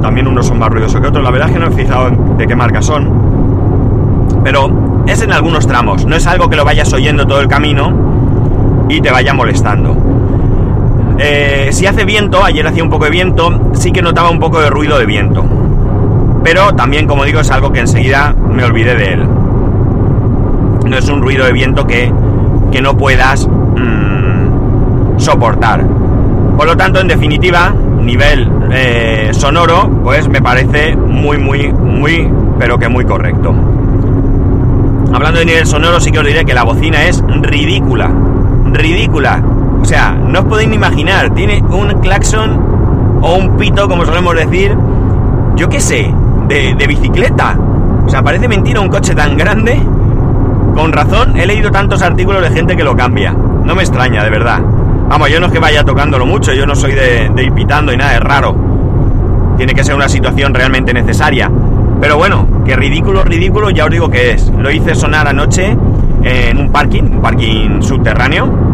También 0.00 0.26
unos 0.26 0.46
son 0.46 0.58
más 0.58 0.70
ruidosos 0.70 1.00
que 1.00 1.08
otros. 1.08 1.22
La 1.22 1.30
verdad 1.30 1.48
es 1.48 1.54
que 1.54 1.60
no 1.60 1.66
he 1.68 1.70
fijado 1.70 2.10
de 2.36 2.46
qué 2.46 2.56
marca 2.56 2.82
son. 2.82 4.40
Pero 4.42 5.04
es 5.06 5.22
en 5.22 5.32
algunos 5.32 5.66
tramos. 5.66 6.04
No 6.06 6.16
es 6.16 6.26
algo 6.26 6.48
que 6.48 6.56
lo 6.56 6.64
vayas 6.64 6.92
oyendo 6.92 7.26
todo 7.26 7.40
el 7.40 7.48
camino 7.48 8.86
y 8.88 9.00
te 9.00 9.10
vaya 9.10 9.32
molestando. 9.32 9.96
Eh, 11.18 11.68
si 11.70 11.86
hace 11.86 12.04
viento, 12.04 12.42
ayer 12.42 12.66
hacía 12.66 12.82
un 12.82 12.90
poco 12.90 13.04
de 13.04 13.10
viento, 13.10 13.72
sí 13.74 13.92
que 13.92 14.02
notaba 14.02 14.30
un 14.30 14.40
poco 14.40 14.60
de 14.60 14.70
ruido 14.70 14.98
de 14.98 15.06
viento 15.06 15.44
pero 16.42 16.74
también, 16.74 17.06
como 17.06 17.24
digo, 17.24 17.40
es 17.40 17.50
algo 17.50 17.72
que 17.72 17.80
enseguida 17.80 18.34
me 18.34 18.64
olvidé 18.64 18.96
de 18.96 19.12
él. 19.12 19.28
No 20.84 20.96
es 20.96 21.08
un 21.08 21.22
ruido 21.22 21.44
de 21.44 21.52
viento 21.52 21.86
que, 21.86 22.12
que 22.72 22.82
no 22.82 22.96
puedas 22.96 23.46
mmm, 23.46 25.18
soportar. 25.18 25.84
Por 26.62 26.68
lo 26.68 26.76
tanto, 26.76 27.00
en 27.00 27.08
definitiva, 27.08 27.74
nivel 28.02 28.48
eh, 28.70 29.30
sonoro, 29.32 29.90
pues 30.04 30.28
me 30.28 30.40
parece 30.40 30.94
muy, 30.94 31.36
muy, 31.36 31.72
muy, 31.72 32.30
pero 32.56 32.78
que 32.78 32.88
muy 32.88 33.04
correcto. 33.04 33.52
Hablando 35.12 35.40
de 35.40 35.46
nivel 35.46 35.66
sonoro, 35.66 35.98
sí 35.98 36.12
que 36.12 36.20
os 36.20 36.24
diré 36.24 36.44
que 36.44 36.54
la 36.54 36.62
bocina 36.62 37.02
es 37.06 37.20
ridícula. 37.26 38.12
Ridícula. 38.66 39.42
O 39.80 39.84
sea, 39.84 40.12
no 40.12 40.38
os 40.38 40.44
podéis 40.44 40.68
ni 40.68 40.76
imaginar. 40.76 41.34
Tiene 41.34 41.64
un 41.68 42.00
claxon 42.00 43.18
o 43.22 43.34
un 43.34 43.56
pito, 43.56 43.88
como 43.88 44.06
solemos 44.06 44.36
decir. 44.36 44.76
Yo 45.56 45.68
qué 45.68 45.80
sé, 45.80 46.14
de, 46.46 46.86
bicicleta. 46.86 47.58
O 48.06 48.08
sea, 48.08 48.22
parece 48.22 48.46
mentira 48.46 48.80
un 48.80 48.88
coche 48.88 49.16
tan 49.16 49.36
grande. 49.36 49.82
Con 50.76 50.92
razón, 50.92 51.36
he 51.36 51.44
leído 51.44 51.72
tantos 51.72 52.02
artículos 52.02 52.40
de 52.40 52.50
gente 52.50 52.76
que 52.76 52.84
lo 52.84 52.94
cambia. 52.94 53.32
No 53.32 53.74
me 53.74 53.82
extraña, 53.82 54.22
de 54.22 54.30
verdad. 54.30 54.60
Vamos, 55.08 55.30
yo 55.30 55.40
no 55.40 55.46
es 55.46 55.52
que 55.52 55.58
vaya 55.58 55.84
tocándolo 55.84 56.26
mucho, 56.26 56.52
yo 56.52 56.66
no 56.66 56.74
soy 56.74 56.92
de, 56.92 57.30
ir 57.36 57.52
pitando 57.52 57.92
y 57.92 57.96
nada, 57.96 58.14
es 58.14 58.20
raro. 58.20 58.56
Tiene 59.56 59.74
que 59.74 59.84
ser 59.84 59.94
una 59.94 60.08
situación 60.08 60.54
realmente 60.54 60.92
necesaria. 60.94 61.50
Pero 62.00 62.16
bueno, 62.16 62.46
que 62.64 62.74
ridículo, 62.74 63.22
ridículo, 63.22 63.70
ya 63.70 63.84
os 63.84 63.90
digo 63.90 64.10
que 64.10 64.32
es. 64.32 64.50
Lo 64.50 64.70
hice 64.70 64.94
sonar 64.94 65.28
anoche 65.28 65.76
en 66.22 66.58
un 66.58 66.72
parking, 66.72 67.02
un 67.02 67.20
parking 67.20 67.82
subterráneo. 67.82 68.72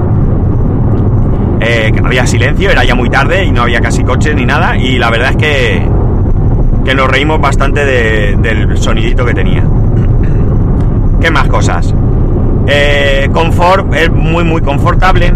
Eh, 1.61 1.93
había 2.05 2.27
silencio, 2.27 2.71
era 2.71 2.85
ya 2.85 2.95
muy 2.95 3.11
tarde 3.11 3.45
y 3.45 3.51
no 3.51 3.63
había 3.63 3.81
casi 3.81 4.05
coches 4.05 4.35
ni 4.35 4.47
nada. 4.47 4.77
Y 4.77 4.99
la 4.99 5.11
verdad 5.11 5.31
es 5.31 5.37
que 5.37 5.99
que 6.89 6.95
nos 6.95 7.11
reímos 7.11 7.39
bastante 7.39 7.85
del 7.85 8.79
sonidito 8.79 9.23
que 9.27 9.35
tenía. 9.35 9.63
¿Qué 11.21 11.31
más 11.31 11.47
cosas? 11.49 11.95
Eh, 12.67 13.29
confort 13.31 13.93
es 13.93 14.11
muy 14.11 14.43
muy 14.43 14.63
confortable, 14.63 15.31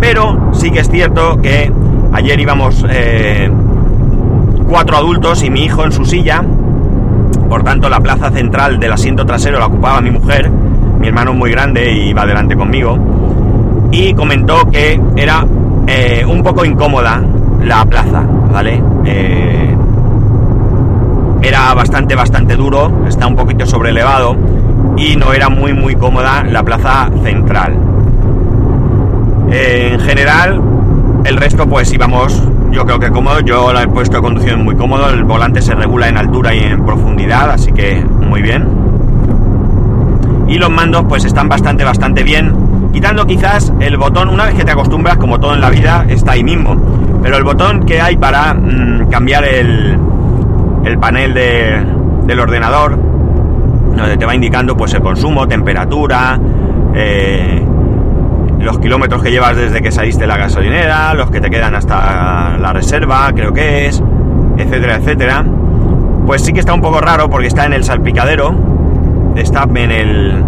pero 0.00 0.50
sí 0.52 0.70
que 0.70 0.80
es 0.80 0.90
cierto 0.90 1.40
que 1.40 1.70
ayer 2.12 2.40
íbamos 2.40 2.84
eh, 2.88 3.50
cuatro 4.68 4.96
adultos 4.96 5.42
y 5.42 5.50
mi 5.50 5.64
hijo 5.64 5.84
en 5.84 5.92
su 5.92 6.04
silla, 6.04 6.42
por 7.48 7.62
tanto 7.62 7.88
la 7.88 8.00
plaza 8.00 8.30
central 8.30 8.80
del 8.80 8.92
asiento 8.92 9.26
trasero 9.26 9.58
la 9.58 9.66
ocupaba 9.66 10.00
mi 10.00 10.10
mujer, 10.10 10.50
mi 10.50 11.08
hermano 11.08 11.34
muy 11.34 11.50
grande 11.50 11.92
y 11.92 12.08
iba 12.08 12.22
adelante 12.22 12.56
conmigo, 12.56 12.98
y 13.90 14.14
comentó 14.14 14.70
que 14.70 15.00
era 15.16 15.46
eh, 15.86 16.24
un 16.26 16.42
poco 16.42 16.64
incómoda 16.64 17.22
la 17.62 17.84
plaza, 17.84 18.22
¿vale? 18.52 18.82
era 21.42 21.74
bastante, 21.74 22.14
bastante 22.14 22.54
duro, 22.54 23.06
está 23.08 23.26
un 23.26 23.34
poquito 23.34 23.66
sobrelevado 23.66 24.36
y 24.96 25.16
no 25.16 25.32
era 25.32 25.48
muy, 25.48 25.72
muy 25.72 25.96
cómoda 25.96 26.44
la 26.44 26.62
plaza 26.62 27.10
central. 27.22 27.89
En 29.50 30.00
general, 30.00 30.60
el 31.24 31.36
resto 31.36 31.66
pues 31.68 31.92
íbamos, 31.92 32.42
yo 32.70 32.84
creo 32.86 32.98
que 32.98 33.10
cómodo, 33.10 33.40
yo 33.40 33.72
la 33.72 33.82
he 33.82 33.88
puesto 33.88 34.16
de 34.16 34.22
conducción 34.22 34.64
muy 34.64 34.76
cómodo, 34.76 35.10
el 35.10 35.24
volante 35.24 35.60
se 35.60 35.74
regula 35.74 36.08
en 36.08 36.16
altura 36.16 36.54
y 36.54 36.60
en 36.60 36.84
profundidad, 36.84 37.50
así 37.50 37.72
que 37.72 38.04
muy 38.04 38.42
bien. 38.42 38.68
Y 40.48 40.58
los 40.58 40.70
mandos 40.70 41.04
pues 41.08 41.24
están 41.24 41.48
bastante, 41.48 41.84
bastante 41.84 42.22
bien, 42.22 42.54
quitando 42.92 43.26
quizás 43.26 43.72
el 43.80 43.96
botón, 43.96 44.28
una 44.28 44.46
vez 44.46 44.54
que 44.54 44.64
te 44.64 44.72
acostumbras, 44.72 45.16
como 45.16 45.38
todo 45.38 45.54
en 45.54 45.60
la 45.60 45.70
vida, 45.70 46.04
está 46.08 46.32
ahí 46.32 46.44
mismo. 46.44 46.76
Pero 47.22 47.36
el 47.36 47.44
botón 47.44 47.84
que 47.84 48.00
hay 48.00 48.16
para 48.16 48.54
mm, 48.54 49.08
cambiar 49.10 49.44
el, 49.44 49.98
el 50.84 50.98
panel 50.98 51.34
del 51.34 52.40
ordenador, 52.40 52.98
donde 53.96 54.16
te 54.16 54.24
va 54.24 54.34
indicando 54.34 54.76
pues 54.76 54.94
el 54.94 55.02
consumo, 55.02 55.46
temperatura, 55.46 56.38
eh, 56.94 57.64
los 58.60 58.78
kilómetros 58.78 59.22
que 59.22 59.30
llevas 59.30 59.56
desde 59.56 59.82
que 59.82 59.90
saliste 59.90 60.22
de 60.22 60.26
la 60.26 60.36
gasolinera, 60.36 61.14
los 61.14 61.30
que 61.30 61.40
te 61.40 61.50
quedan 61.50 61.74
hasta 61.74 62.56
la 62.58 62.72
reserva, 62.72 63.30
creo 63.34 63.52
que 63.52 63.86
es, 63.86 64.02
etcétera, 64.56 64.96
etcétera. 64.96 65.44
Pues 66.26 66.42
sí 66.42 66.52
que 66.52 66.60
está 66.60 66.74
un 66.74 66.80
poco 66.80 67.00
raro 67.00 67.28
porque 67.28 67.48
está 67.48 67.64
en 67.66 67.72
el 67.72 67.84
salpicadero, 67.84 68.54
está 69.36 69.66
en 69.74 69.90
el 69.90 70.44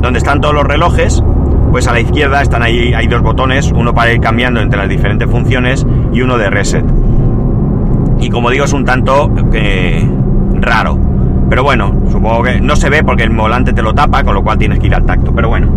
donde 0.00 0.18
están 0.18 0.40
todos 0.40 0.54
los 0.54 0.64
relojes, 0.64 1.22
pues 1.70 1.86
a 1.86 1.92
la 1.92 2.00
izquierda 2.00 2.42
están 2.42 2.62
ahí 2.62 2.92
hay 2.94 3.06
dos 3.06 3.22
botones, 3.22 3.70
uno 3.72 3.94
para 3.94 4.12
ir 4.12 4.20
cambiando 4.20 4.60
entre 4.60 4.78
las 4.78 4.88
diferentes 4.88 5.30
funciones 5.30 5.86
y 6.12 6.22
uno 6.22 6.36
de 6.36 6.50
reset 6.50 6.84
y 8.20 8.28
como 8.28 8.50
digo 8.50 8.64
es 8.64 8.72
un 8.72 8.84
tanto 8.84 9.30
eh, 9.52 10.06
raro. 10.54 10.98
Pero 11.48 11.64
bueno, 11.64 11.92
supongo 12.10 12.42
que 12.44 12.60
no 12.60 12.76
se 12.76 12.90
ve 12.90 13.02
porque 13.02 13.24
el 13.24 13.30
volante 13.30 13.72
te 13.72 13.82
lo 13.82 13.92
tapa, 13.92 14.22
con 14.22 14.34
lo 14.34 14.42
cual 14.42 14.58
tienes 14.58 14.78
que 14.78 14.86
ir 14.86 14.94
al 14.94 15.04
tacto. 15.04 15.32
Pero 15.34 15.48
bueno, 15.48 15.68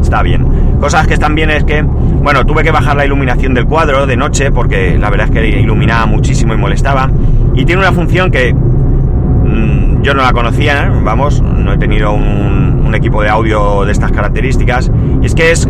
está 0.00 0.22
bien. 0.22 0.78
Cosas 0.80 1.06
que 1.06 1.14
están 1.14 1.34
bien 1.34 1.50
es 1.50 1.64
que, 1.64 1.82
bueno, 1.82 2.44
tuve 2.44 2.62
que 2.62 2.70
bajar 2.70 2.96
la 2.96 3.04
iluminación 3.04 3.54
del 3.54 3.66
cuadro 3.66 4.06
de 4.06 4.16
noche 4.16 4.50
porque 4.50 4.96
la 4.98 5.10
verdad 5.10 5.26
es 5.26 5.32
que 5.32 5.48
iluminaba 5.48 6.06
muchísimo 6.06 6.54
y 6.54 6.56
molestaba. 6.56 7.10
Y 7.54 7.64
tiene 7.64 7.80
una 7.80 7.92
función 7.92 8.30
que 8.30 8.54
mm, 8.54 10.02
yo 10.02 10.14
no 10.14 10.22
la 10.22 10.32
conocía, 10.32 10.90
vamos, 11.02 11.42
no 11.42 11.72
he 11.72 11.78
tenido 11.78 12.12
un, 12.12 12.48
equipo 12.94 13.22
de 13.22 13.28
audio 13.28 13.84
de 13.84 13.92
estas 13.92 14.10
características. 14.10 14.90
Y 15.22 15.26
es 15.26 15.34
que 15.34 15.52
es 15.52 15.68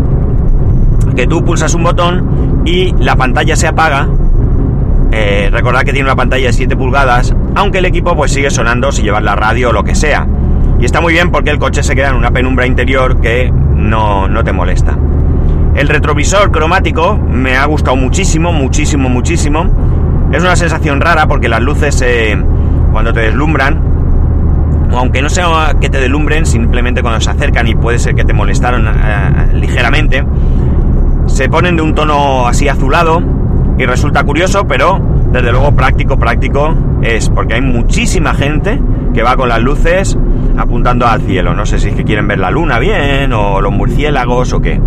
que 1.16 1.26
tú 1.26 1.44
pulsas 1.44 1.74
un 1.74 1.82
botón 1.82 2.62
y 2.64 2.94
la 3.00 3.16
pantalla 3.16 3.56
se 3.56 3.66
apaga 3.66 4.08
eh, 5.10 5.48
recordad 5.50 5.80
que 5.80 5.92
tiene 5.92 6.06
una 6.06 6.16
pantalla 6.16 6.46
de 6.46 6.52
7 6.52 6.76
pulgadas, 6.76 7.34
aunque 7.54 7.78
el 7.78 7.86
equipo 7.86 8.14
pues 8.14 8.32
sigue 8.32 8.50
sonando 8.50 8.92
si 8.92 9.02
llevas 9.02 9.22
la 9.22 9.34
radio 9.34 9.70
o 9.70 9.72
lo 9.72 9.82
que 9.82 9.94
sea. 9.94 10.26
Y 10.80 10.84
está 10.84 11.00
muy 11.00 11.12
bien 11.12 11.30
porque 11.30 11.50
el 11.50 11.58
coche 11.58 11.82
se 11.82 11.94
queda 11.94 12.10
en 12.10 12.14
una 12.14 12.30
penumbra 12.30 12.66
interior 12.66 13.20
que 13.20 13.52
no, 13.78 14.44
te 14.44 14.52
molesta. 14.52 14.96
El 15.74 15.88
retrovisor 15.88 16.50
cromático 16.50 17.16
me 17.16 17.56
ha 17.56 17.64
gustado 17.66 17.96
muchísimo, 17.96 18.52
muchísimo, 18.52 19.08
muchísimo. 19.08 20.28
Es 20.32 20.42
una 20.42 20.56
sensación 20.56 21.00
rara 21.00 21.26
porque 21.26 21.48
las 21.48 21.62
luces 21.62 22.02
eh, 22.02 22.36
cuando 22.92 23.12
te 23.12 23.20
deslumbran, 23.20 23.80
aunque 24.92 25.22
no 25.22 25.28
sea 25.28 25.76
que 25.80 25.88
te 25.88 26.00
deslumbren, 26.00 26.44
simplemente 26.44 27.00
cuando 27.00 27.20
se 27.20 27.30
acercan 27.30 27.68
y 27.68 27.74
puede 27.74 27.98
ser 27.98 28.14
que 28.14 28.24
te 28.24 28.32
molestaron 28.32 28.86
eh, 28.88 29.54
ligeramente, 29.54 30.24
se 31.26 31.48
ponen 31.48 31.76
de 31.76 31.82
un 31.82 31.94
tono 31.94 32.46
así 32.46 32.68
azulado 32.68 33.22
y 33.78 33.86
resulta 33.86 34.24
curioso, 34.24 34.66
pero 34.66 35.00
desde 35.32 35.52
luego 35.52 35.72
práctico, 35.72 36.18
práctico 36.18 36.74
es, 37.02 37.28
porque 37.30 37.54
hay 37.54 37.60
muchísima 37.60 38.34
gente 38.34 38.80
que 39.14 39.22
va 39.22 39.36
con 39.36 39.48
las 39.48 39.60
luces 39.60 40.16
apuntando 40.56 41.06
al 41.06 41.22
cielo. 41.22 41.54
No 41.54 41.66
sé 41.66 41.78
si 41.78 41.88
es 41.88 41.94
que 41.94 42.04
quieren 42.04 42.28
ver 42.28 42.38
la 42.38 42.50
luna 42.50 42.78
bien, 42.78 43.32
o 43.32 43.60
los 43.60 43.72
murciélagos, 43.72 44.52
o 44.52 44.60
qué. 44.60 44.80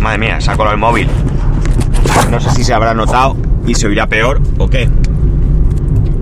Madre 0.00 0.18
mía, 0.18 0.40
saco 0.40 0.70
el 0.70 0.78
móvil. 0.78 1.08
No 2.30 2.40
sé 2.40 2.50
si 2.50 2.64
se 2.64 2.74
habrá 2.74 2.94
notado 2.94 3.36
y 3.66 3.74
se 3.74 3.86
oirá 3.86 4.06
peor 4.06 4.40
o 4.58 4.68
qué. 4.68 4.88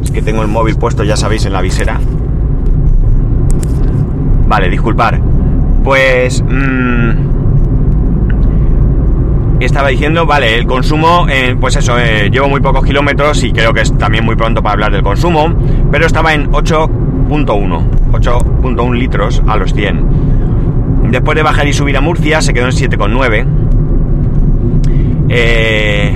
Es 0.03 0.11
que 0.11 0.23
tengo 0.23 0.43
el 0.43 0.49
móvil 0.49 0.77
puesto, 0.77 1.05
ya 1.05 1.17
sabéis, 1.17 1.45
en 1.47 1.53
la 1.53 1.61
visera. 1.61 2.01
Vale, 4.47 4.71
disculpar. 4.71 5.21
Pues... 5.83 6.43
Mmm, 6.43 7.37
estaba 9.61 9.89
diciendo, 9.89 10.27
vale, 10.27 10.59
el 10.59 10.67
consumo, 10.67 11.27
eh, 11.29 11.57
pues 11.59 11.77
eso, 11.77 11.99
eh, 11.99 12.31
llevo 12.31 12.49
muy 12.49 12.61
pocos 12.61 12.85
kilómetros 12.85 13.43
y 13.43 13.53
creo 13.53 13.73
que 13.73 13.81
es 13.81 13.97
también 13.99 14.25
muy 14.25 14.37
pronto 14.37 14.63
para 14.63 14.75
hablar 14.75 14.93
del 14.93 15.03
consumo, 15.03 15.55
pero 15.91 16.07
estaba 16.07 16.35
en 16.35 16.51
8.1, 16.53 18.11
8.1 18.13 18.95
litros 18.95 19.43
a 19.47 19.57
los 19.57 19.73
100. 19.73 21.11
Después 21.11 21.37
de 21.37 21.43
bajar 21.43 21.67
y 21.67 21.73
subir 21.73 21.97
a 21.97 22.01
Murcia 22.01 22.43
se 22.43 22.53
quedó 22.53 22.67
en 22.67 22.73
7.9 22.73 23.66
eh, 25.29 26.15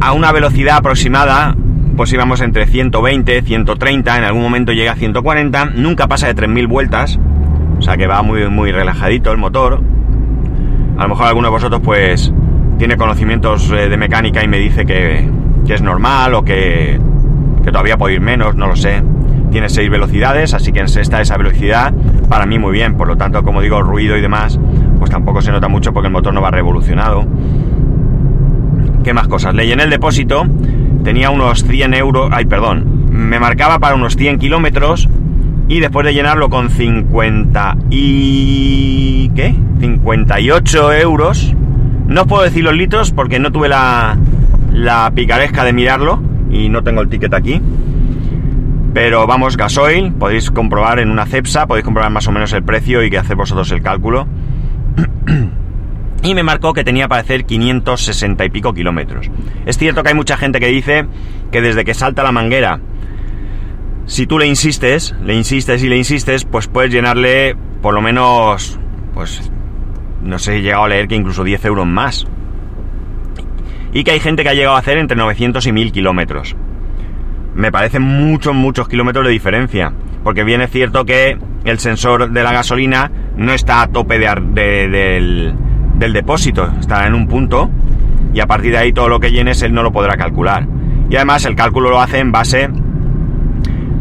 a 0.00 0.12
una 0.12 0.32
velocidad 0.32 0.76
aproximada, 0.76 1.56
pues 1.96 2.12
íbamos 2.12 2.40
entre 2.40 2.66
120, 2.66 3.42
130, 3.42 4.18
en 4.18 4.24
algún 4.24 4.42
momento 4.42 4.72
llega 4.72 4.92
a 4.92 4.96
140, 4.96 5.66
nunca 5.76 6.06
pasa 6.06 6.26
de 6.26 6.36
3.000 6.36 6.68
vueltas, 6.68 7.18
o 7.78 7.82
sea 7.82 7.96
que 7.96 8.06
va 8.06 8.22
muy, 8.22 8.48
muy 8.48 8.70
relajadito 8.70 9.32
el 9.32 9.38
motor. 9.38 9.80
A 10.96 11.02
lo 11.02 11.08
mejor 11.08 11.26
alguno 11.26 11.48
de 11.48 11.52
vosotros 11.52 11.80
pues 11.82 12.32
tiene 12.78 12.96
conocimientos 12.96 13.70
eh, 13.70 13.88
de 13.88 13.96
mecánica 13.96 14.44
y 14.44 14.48
me 14.48 14.58
dice 14.58 14.86
que, 14.86 15.28
que 15.66 15.74
es 15.74 15.82
normal 15.82 16.34
o 16.34 16.44
que, 16.44 17.00
que 17.64 17.70
todavía 17.70 17.96
puede 17.96 18.14
ir 18.14 18.20
menos, 18.20 18.54
no 18.54 18.68
lo 18.68 18.76
sé. 18.76 19.02
Tiene 19.50 19.68
6 19.68 19.90
velocidades, 19.90 20.54
así 20.54 20.72
que 20.72 20.80
en 20.80 20.88
sexta 20.88 21.20
esa 21.20 21.36
velocidad 21.36 21.92
para 22.28 22.46
mí 22.46 22.58
muy 22.58 22.72
bien, 22.72 22.96
por 22.96 23.08
lo 23.08 23.16
tanto 23.16 23.42
como 23.42 23.60
digo 23.60 23.82
ruido 23.82 24.16
y 24.16 24.20
demás 24.20 24.58
pues 24.98 25.10
tampoco 25.10 25.40
se 25.42 25.52
nota 25.52 25.68
mucho 25.68 25.92
porque 25.92 26.08
el 26.08 26.12
motor 26.12 26.32
no 26.32 26.40
va 26.40 26.50
revolucionado. 26.50 27.26
¿Qué 29.02 29.12
más 29.12 29.28
cosas? 29.28 29.54
Le 29.54 29.66
llené 29.66 29.84
el 29.84 29.90
depósito, 29.90 30.44
tenía 31.02 31.30
unos 31.30 31.64
100 31.64 31.94
euros, 31.94 32.30
ay, 32.32 32.46
perdón, 32.46 33.06
me 33.10 33.38
marcaba 33.38 33.78
para 33.78 33.94
unos 33.94 34.16
100 34.16 34.38
kilómetros 34.38 35.08
y 35.68 35.80
después 35.80 36.06
de 36.06 36.14
llenarlo 36.14 36.48
con 36.48 36.70
50 36.70 37.76
y... 37.90 39.30
¿qué? 39.34 39.54
58 39.80 40.92
euros. 40.94 41.54
No 42.06 42.22
os 42.22 42.26
puedo 42.26 42.42
decir 42.42 42.64
los 42.64 42.74
litros 42.74 43.12
porque 43.12 43.38
no 43.38 43.50
tuve 43.50 43.68
la, 43.68 44.16
la 44.72 45.10
picaresca 45.14 45.64
de 45.64 45.72
mirarlo 45.72 46.20
y 46.50 46.68
no 46.68 46.82
tengo 46.82 47.00
el 47.00 47.08
ticket 47.08 47.34
aquí. 47.34 47.60
Pero 48.92 49.26
vamos, 49.26 49.56
gasoil, 49.56 50.12
podéis 50.12 50.50
comprobar 50.50 51.00
en 51.00 51.10
una 51.10 51.26
CEPSA, 51.26 51.66
podéis 51.66 51.84
comprobar 51.84 52.12
más 52.12 52.28
o 52.28 52.32
menos 52.32 52.52
el 52.52 52.62
precio 52.62 53.02
y 53.02 53.10
que 53.10 53.18
hacer 53.18 53.36
vosotros 53.36 53.70
el 53.72 53.82
cálculo 53.82 54.26
y 56.22 56.34
me 56.34 56.42
marcó 56.42 56.72
que 56.72 56.84
tenía 56.84 57.06
para 57.08 57.20
hacer 57.20 57.44
560 57.44 58.44
y 58.44 58.50
pico 58.50 58.72
kilómetros. 58.72 59.30
Es 59.66 59.76
cierto 59.76 60.02
que 60.02 60.08
hay 60.08 60.14
mucha 60.14 60.36
gente 60.36 60.60
que 60.60 60.68
dice 60.68 61.06
que 61.50 61.60
desde 61.60 61.84
que 61.84 61.94
salta 61.94 62.22
la 62.22 62.32
manguera, 62.32 62.80
si 64.06 64.26
tú 64.26 64.38
le 64.38 64.46
insistes, 64.46 65.14
le 65.22 65.34
insistes 65.34 65.82
y 65.82 65.88
le 65.88 65.96
insistes, 65.96 66.44
pues 66.44 66.66
puedes 66.66 66.92
llenarle 66.92 67.56
por 67.80 67.94
lo 67.94 68.00
menos, 68.00 68.78
pues, 69.12 69.50
no 70.22 70.38
sé, 70.38 70.56
he 70.56 70.62
llegado 70.62 70.84
a 70.84 70.88
leer 70.88 71.08
que 71.08 71.14
incluso 71.14 71.44
10 71.44 71.64
euros 71.66 71.86
más. 71.86 72.26
Y 73.92 74.04
que 74.04 74.10
hay 74.10 74.20
gente 74.20 74.42
que 74.42 74.48
ha 74.48 74.54
llegado 74.54 74.76
a 74.76 74.80
hacer 74.80 74.98
entre 74.98 75.16
900 75.16 75.66
y 75.66 75.72
1000 75.72 75.92
kilómetros. 75.92 76.56
Me 77.54 77.70
parecen 77.70 78.02
muchos, 78.02 78.54
muchos 78.54 78.88
kilómetros 78.88 79.24
de 79.26 79.32
diferencia. 79.32 79.92
Porque 80.24 80.42
bien 80.42 80.62
es 80.62 80.70
cierto 80.70 81.04
que 81.04 81.38
el 81.64 81.78
sensor 81.78 82.30
de 82.30 82.42
la 82.42 82.52
gasolina 82.52 83.10
no 83.36 83.52
está 83.52 83.82
a 83.82 83.88
tope 83.88 84.18
de, 84.18 85.54
del, 85.98 86.12
depósito, 86.12 86.70
está 86.78 87.06
en 87.06 87.14
un 87.14 87.26
punto 87.26 87.70
y 88.32 88.40
a 88.40 88.46
partir 88.46 88.72
de 88.72 88.78
ahí 88.78 88.92
todo 88.92 89.08
lo 89.08 89.20
que 89.20 89.30
llenes 89.30 89.62
él 89.62 89.72
no 89.72 89.82
lo 89.82 89.92
podrá 89.92 90.16
calcular. 90.16 90.66
Y 91.08 91.16
además 91.16 91.44
el 91.44 91.54
cálculo 91.54 91.90
lo 91.90 92.00
hace 92.00 92.18
en 92.18 92.32
base 92.32 92.68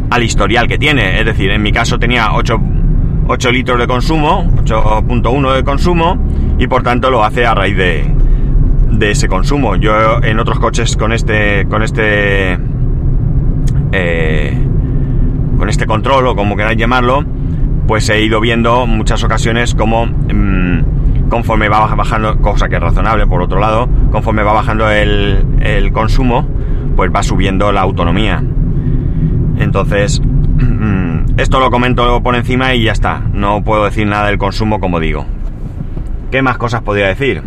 al 0.09 0.23
historial 0.23 0.67
que 0.67 0.77
tiene, 0.77 1.19
es 1.19 1.25
decir, 1.25 1.49
en 1.51 1.61
mi 1.61 1.71
caso 1.71 1.97
tenía 1.97 2.33
8, 2.33 2.59
8 3.27 3.51
litros 3.51 3.79
de 3.79 3.87
consumo, 3.87 4.49
8.1 4.63 5.55
de 5.55 5.63
consumo 5.63 6.17
y 6.59 6.67
por 6.67 6.83
tanto 6.83 7.09
lo 7.09 7.23
hace 7.23 7.45
a 7.45 7.55
raíz 7.55 7.77
de, 7.77 8.05
de 8.91 9.11
ese 9.11 9.27
consumo. 9.27 9.75
Yo 9.75 10.21
en 10.21 10.39
otros 10.39 10.59
coches 10.59 10.95
con 10.97 11.13
este 11.13 11.65
con 11.67 11.83
este 11.83 12.57
eh, 13.91 14.57
con 15.57 15.69
este 15.69 15.85
control 15.85 16.27
o 16.27 16.35
como 16.35 16.55
queráis 16.55 16.77
llamarlo, 16.77 17.23
pues 17.87 18.09
he 18.09 18.21
ido 18.21 18.39
viendo 18.39 18.85
muchas 18.85 19.23
ocasiones 19.23 19.75
como 19.75 20.05
mm, 20.05 21.29
conforme 21.29 21.69
va 21.69 21.93
bajando, 21.95 22.37
cosa 22.39 22.69
que 22.69 22.75
es 22.75 22.81
razonable 22.81 23.25
por 23.27 23.41
otro 23.41 23.59
lado, 23.59 23.89
conforme 24.11 24.43
va 24.43 24.53
bajando 24.53 24.89
el, 24.89 25.45
el 25.61 25.91
consumo, 25.91 26.47
pues 26.95 27.11
va 27.13 27.23
subiendo 27.23 27.71
la 27.71 27.81
autonomía. 27.81 28.43
Entonces, 29.57 30.21
mm, 30.21 31.39
esto 31.39 31.59
lo 31.59 31.71
comento 31.71 32.21
por 32.21 32.35
encima 32.35 32.73
y 32.75 32.83
ya 32.83 32.91
está. 32.91 33.21
No 33.33 33.63
puedo 33.63 33.85
decir 33.85 34.05
nada 34.07 34.27
del 34.27 34.37
consumo 34.37 34.79
como 34.79 34.99
digo. 34.99 35.25
¿Qué 36.31 36.41
más 36.41 36.57
cosas 36.57 36.81
podría 36.81 37.07
decir? 37.07 37.41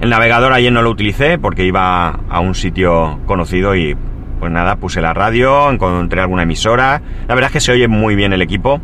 El 0.00 0.10
navegador 0.10 0.52
ayer 0.52 0.72
no 0.72 0.82
lo 0.82 0.90
utilicé 0.90 1.38
porque 1.38 1.64
iba 1.64 2.08
a 2.28 2.40
un 2.40 2.54
sitio 2.54 3.20
conocido 3.24 3.76
y 3.76 3.96
pues 4.42 4.50
nada, 4.50 4.74
puse 4.74 5.00
la 5.00 5.14
radio, 5.14 5.70
encontré 5.70 6.20
alguna 6.20 6.42
emisora. 6.42 7.00
La 7.28 7.36
verdad 7.36 7.50
es 7.50 7.52
que 7.52 7.60
se 7.60 7.70
oye 7.70 7.86
muy 7.86 8.16
bien 8.16 8.32
el 8.32 8.42
equipo. 8.42 8.80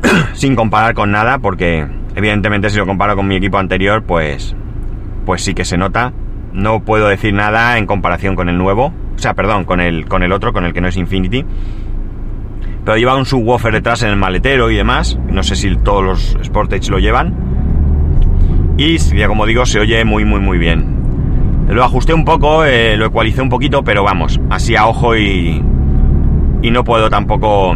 sin 0.32 0.56
comparar 0.56 0.94
con 0.94 1.10
nada, 1.10 1.38
porque 1.40 1.86
evidentemente 2.16 2.70
si 2.70 2.78
lo 2.78 2.86
comparo 2.86 3.14
con 3.14 3.28
mi 3.28 3.36
equipo 3.36 3.58
anterior, 3.58 4.04
pues, 4.04 4.56
pues 5.26 5.44
sí 5.44 5.52
que 5.52 5.66
se 5.66 5.76
nota. 5.76 6.14
No 6.54 6.82
puedo 6.82 7.08
decir 7.08 7.34
nada 7.34 7.76
en 7.76 7.84
comparación 7.84 8.34
con 8.34 8.48
el 8.48 8.56
nuevo. 8.56 8.94
O 9.14 9.18
sea, 9.18 9.34
perdón, 9.34 9.66
con 9.66 9.82
el, 9.82 10.08
con 10.08 10.22
el 10.22 10.32
otro, 10.32 10.54
con 10.54 10.64
el 10.64 10.72
que 10.72 10.80
no 10.80 10.88
es 10.88 10.96
Infinity. 10.96 11.44
Pero 12.86 12.96
lleva 12.96 13.14
un 13.16 13.26
subwoofer 13.26 13.74
detrás 13.74 14.02
en 14.02 14.08
el 14.08 14.16
maletero 14.16 14.70
y 14.70 14.76
demás. 14.76 15.18
No 15.28 15.42
sé 15.42 15.56
si 15.56 15.76
todos 15.76 16.02
los 16.02 16.38
Sportage 16.42 16.90
lo 16.90 17.00
llevan. 17.00 17.34
Y 18.78 18.96
ya 18.96 19.28
como 19.28 19.44
digo, 19.44 19.66
se 19.66 19.78
oye 19.78 20.02
muy, 20.06 20.24
muy, 20.24 20.40
muy 20.40 20.56
bien. 20.56 21.01
Lo 21.72 21.82
ajusté 21.84 22.12
un 22.12 22.24
poco, 22.24 22.64
eh, 22.66 22.96
lo 22.98 23.06
ecualicé 23.06 23.40
un 23.40 23.48
poquito, 23.48 23.82
pero 23.82 24.04
vamos, 24.04 24.38
así 24.50 24.76
a 24.76 24.86
ojo 24.86 25.16
y, 25.16 25.62
y 26.60 26.70
no 26.70 26.84
puedo 26.84 27.08
tampoco 27.08 27.74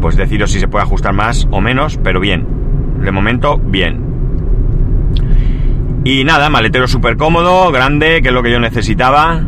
pues 0.00 0.16
deciros 0.16 0.50
si 0.50 0.60
se 0.60 0.68
puede 0.68 0.84
ajustar 0.84 1.14
más 1.14 1.48
o 1.50 1.60
menos, 1.60 1.98
pero 2.02 2.20
bien. 2.20 2.46
De 3.02 3.12
momento, 3.12 3.58
bien. 3.58 4.00
Y 6.04 6.24
nada, 6.24 6.50
maletero 6.50 6.86
súper 6.86 7.16
cómodo, 7.16 7.70
grande, 7.72 8.20
que 8.20 8.28
es 8.28 8.34
lo 8.34 8.42
que 8.42 8.50
yo 8.50 8.60
necesitaba. 8.60 9.40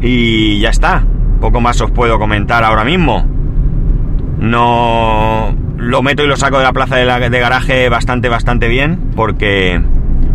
Y 0.00 0.58
ya 0.60 0.70
está. 0.70 1.04
Poco 1.40 1.60
más 1.60 1.80
os 1.80 1.92
puedo 1.92 2.18
comentar 2.18 2.64
ahora 2.64 2.84
mismo. 2.84 3.24
No 4.38 5.54
lo 5.76 6.02
meto 6.02 6.24
y 6.24 6.26
lo 6.26 6.36
saco 6.36 6.58
de 6.58 6.64
la 6.64 6.72
plaza 6.72 6.96
de, 6.96 7.30
de 7.30 7.40
garaje 7.40 7.88
bastante, 7.88 8.28
bastante 8.28 8.68
bien, 8.68 9.12
porque, 9.14 9.80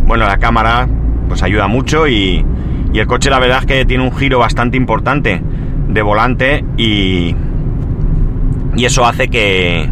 bueno, 0.06 0.26
la 0.26 0.38
cámara 0.38 0.88
pues 1.28 1.44
ayuda 1.44 1.68
mucho 1.68 2.08
y, 2.08 2.46
y 2.94 3.00
el 3.00 3.08
coche 3.08 3.30
la 3.30 3.40
verdad 3.40 3.60
es 3.60 3.66
que 3.66 3.86
tiene 3.86 4.04
un 4.04 4.16
giro 4.16 4.40
bastante 4.40 4.78
importante 4.78 5.42
de 5.88 6.02
volante 6.02 6.64
y, 6.78 7.36
y 8.76 8.86
eso 8.86 9.06
hace 9.06 9.28
que, 9.28 9.90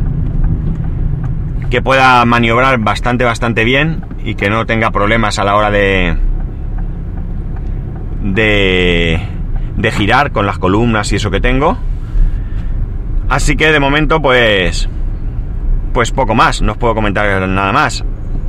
que 1.70 1.82
pueda 1.82 2.24
maniobrar 2.26 2.80
bastante, 2.80 3.24
bastante 3.24 3.64
bien 3.64 4.06
y 4.24 4.36
que 4.36 4.50
no 4.50 4.66
tenga 4.66 4.92
problemas 4.92 5.40
a 5.40 5.44
la 5.44 5.56
hora 5.56 5.72
de, 5.72 6.16
de, 8.24 9.22
de 9.78 9.92
girar 9.92 10.32
con 10.32 10.46
las 10.46 10.58
columnas 10.60 11.12
y 11.12 11.18
eso 11.18 11.32
que 11.32 11.42
tengo. 11.42 11.78
Así 13.30 13.56
que 13.56 13.72
de 13.72 13.80
momento 13.80 14.22
pues 14.22 14.90
pues 15.94 16.12
poco 16.12 16.34
más, 16.36 16.62
no 16.62 16.72
os 16.74 16.78
puedo 16.78 16.96
comentar 16.96 17.48
nada 17.48 17.72
más. 17.72 18.04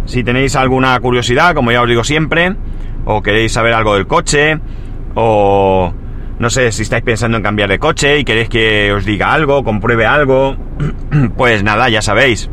Si 0.06 0.24
tenéis 0.24 0.56
alguna 0.56 0.98
curiosidad, 1.00 1.54
como 1.54 1.72
ya 1.72 1.82
os 1.82 1.88
digo 1.88 2.02
siempre, 2.02 2.56
o 3.04 3.22
queréis 3.22 3.52
saber 3.52 3.72
algo 3.72 3.94
del 3.94 4.06
coche, 4.06 4.58
o 5.14 5.92
no 6.38 6.50
sé 6.50 6.72
si 6.72 6.82
estáis 6.82 7.02
pensando 7.02 7.36
en 7.36 7.42
cambiar 7.42 7.68
de 7.68 7.78
coche 7.78 8.18
y 8.18 8.24
queréis 8.24 8.48
que 8.48 8.92
os 8.92 9.04
diga 9.04 9.32
algo, 9.32 9.62
compruebe 9.64 10.06
algo, 10.06 10.56
pues 11.36 11.62
nada, 11.62 11.88
ya 11.88 12.02
sabéis. 12.02 12.50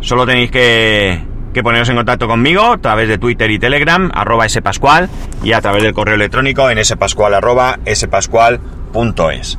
Solo 0.00 0.26
tenéis 0.26 0.50
que, 0.50 1.22
que 1.54 1.62
poneros 1.62 1.88
en 1.88 1.96
contacto 1.96 2.28
conmigo 2.28 2.72
a 2.72 2.78
través 2.78 3.08
de 3.08 3.16
Twitter 3.16 3.50
y 3.50 3.58
Telegram, 3.58 4.10
arroba 4.14 4.48
spascual, 4.48 5.08
y 5.42 5.52
a 5.52 5.60
través 5.60 5.82
del 5.82 5.94
correo 5.94 6.16
electrónico 6.16 6.68
en 6.68 6.84
spascual 6.84 7.32
arroba 7.32 7.78
spascual.es. 7.86 9.58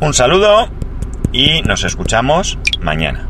Un 0.00 0.14
saludo 0.14 0.68
y 1.32 1.62
nos 1.62 1.84
escuchamos 1.84 2.58
mañana. 2.80 3.28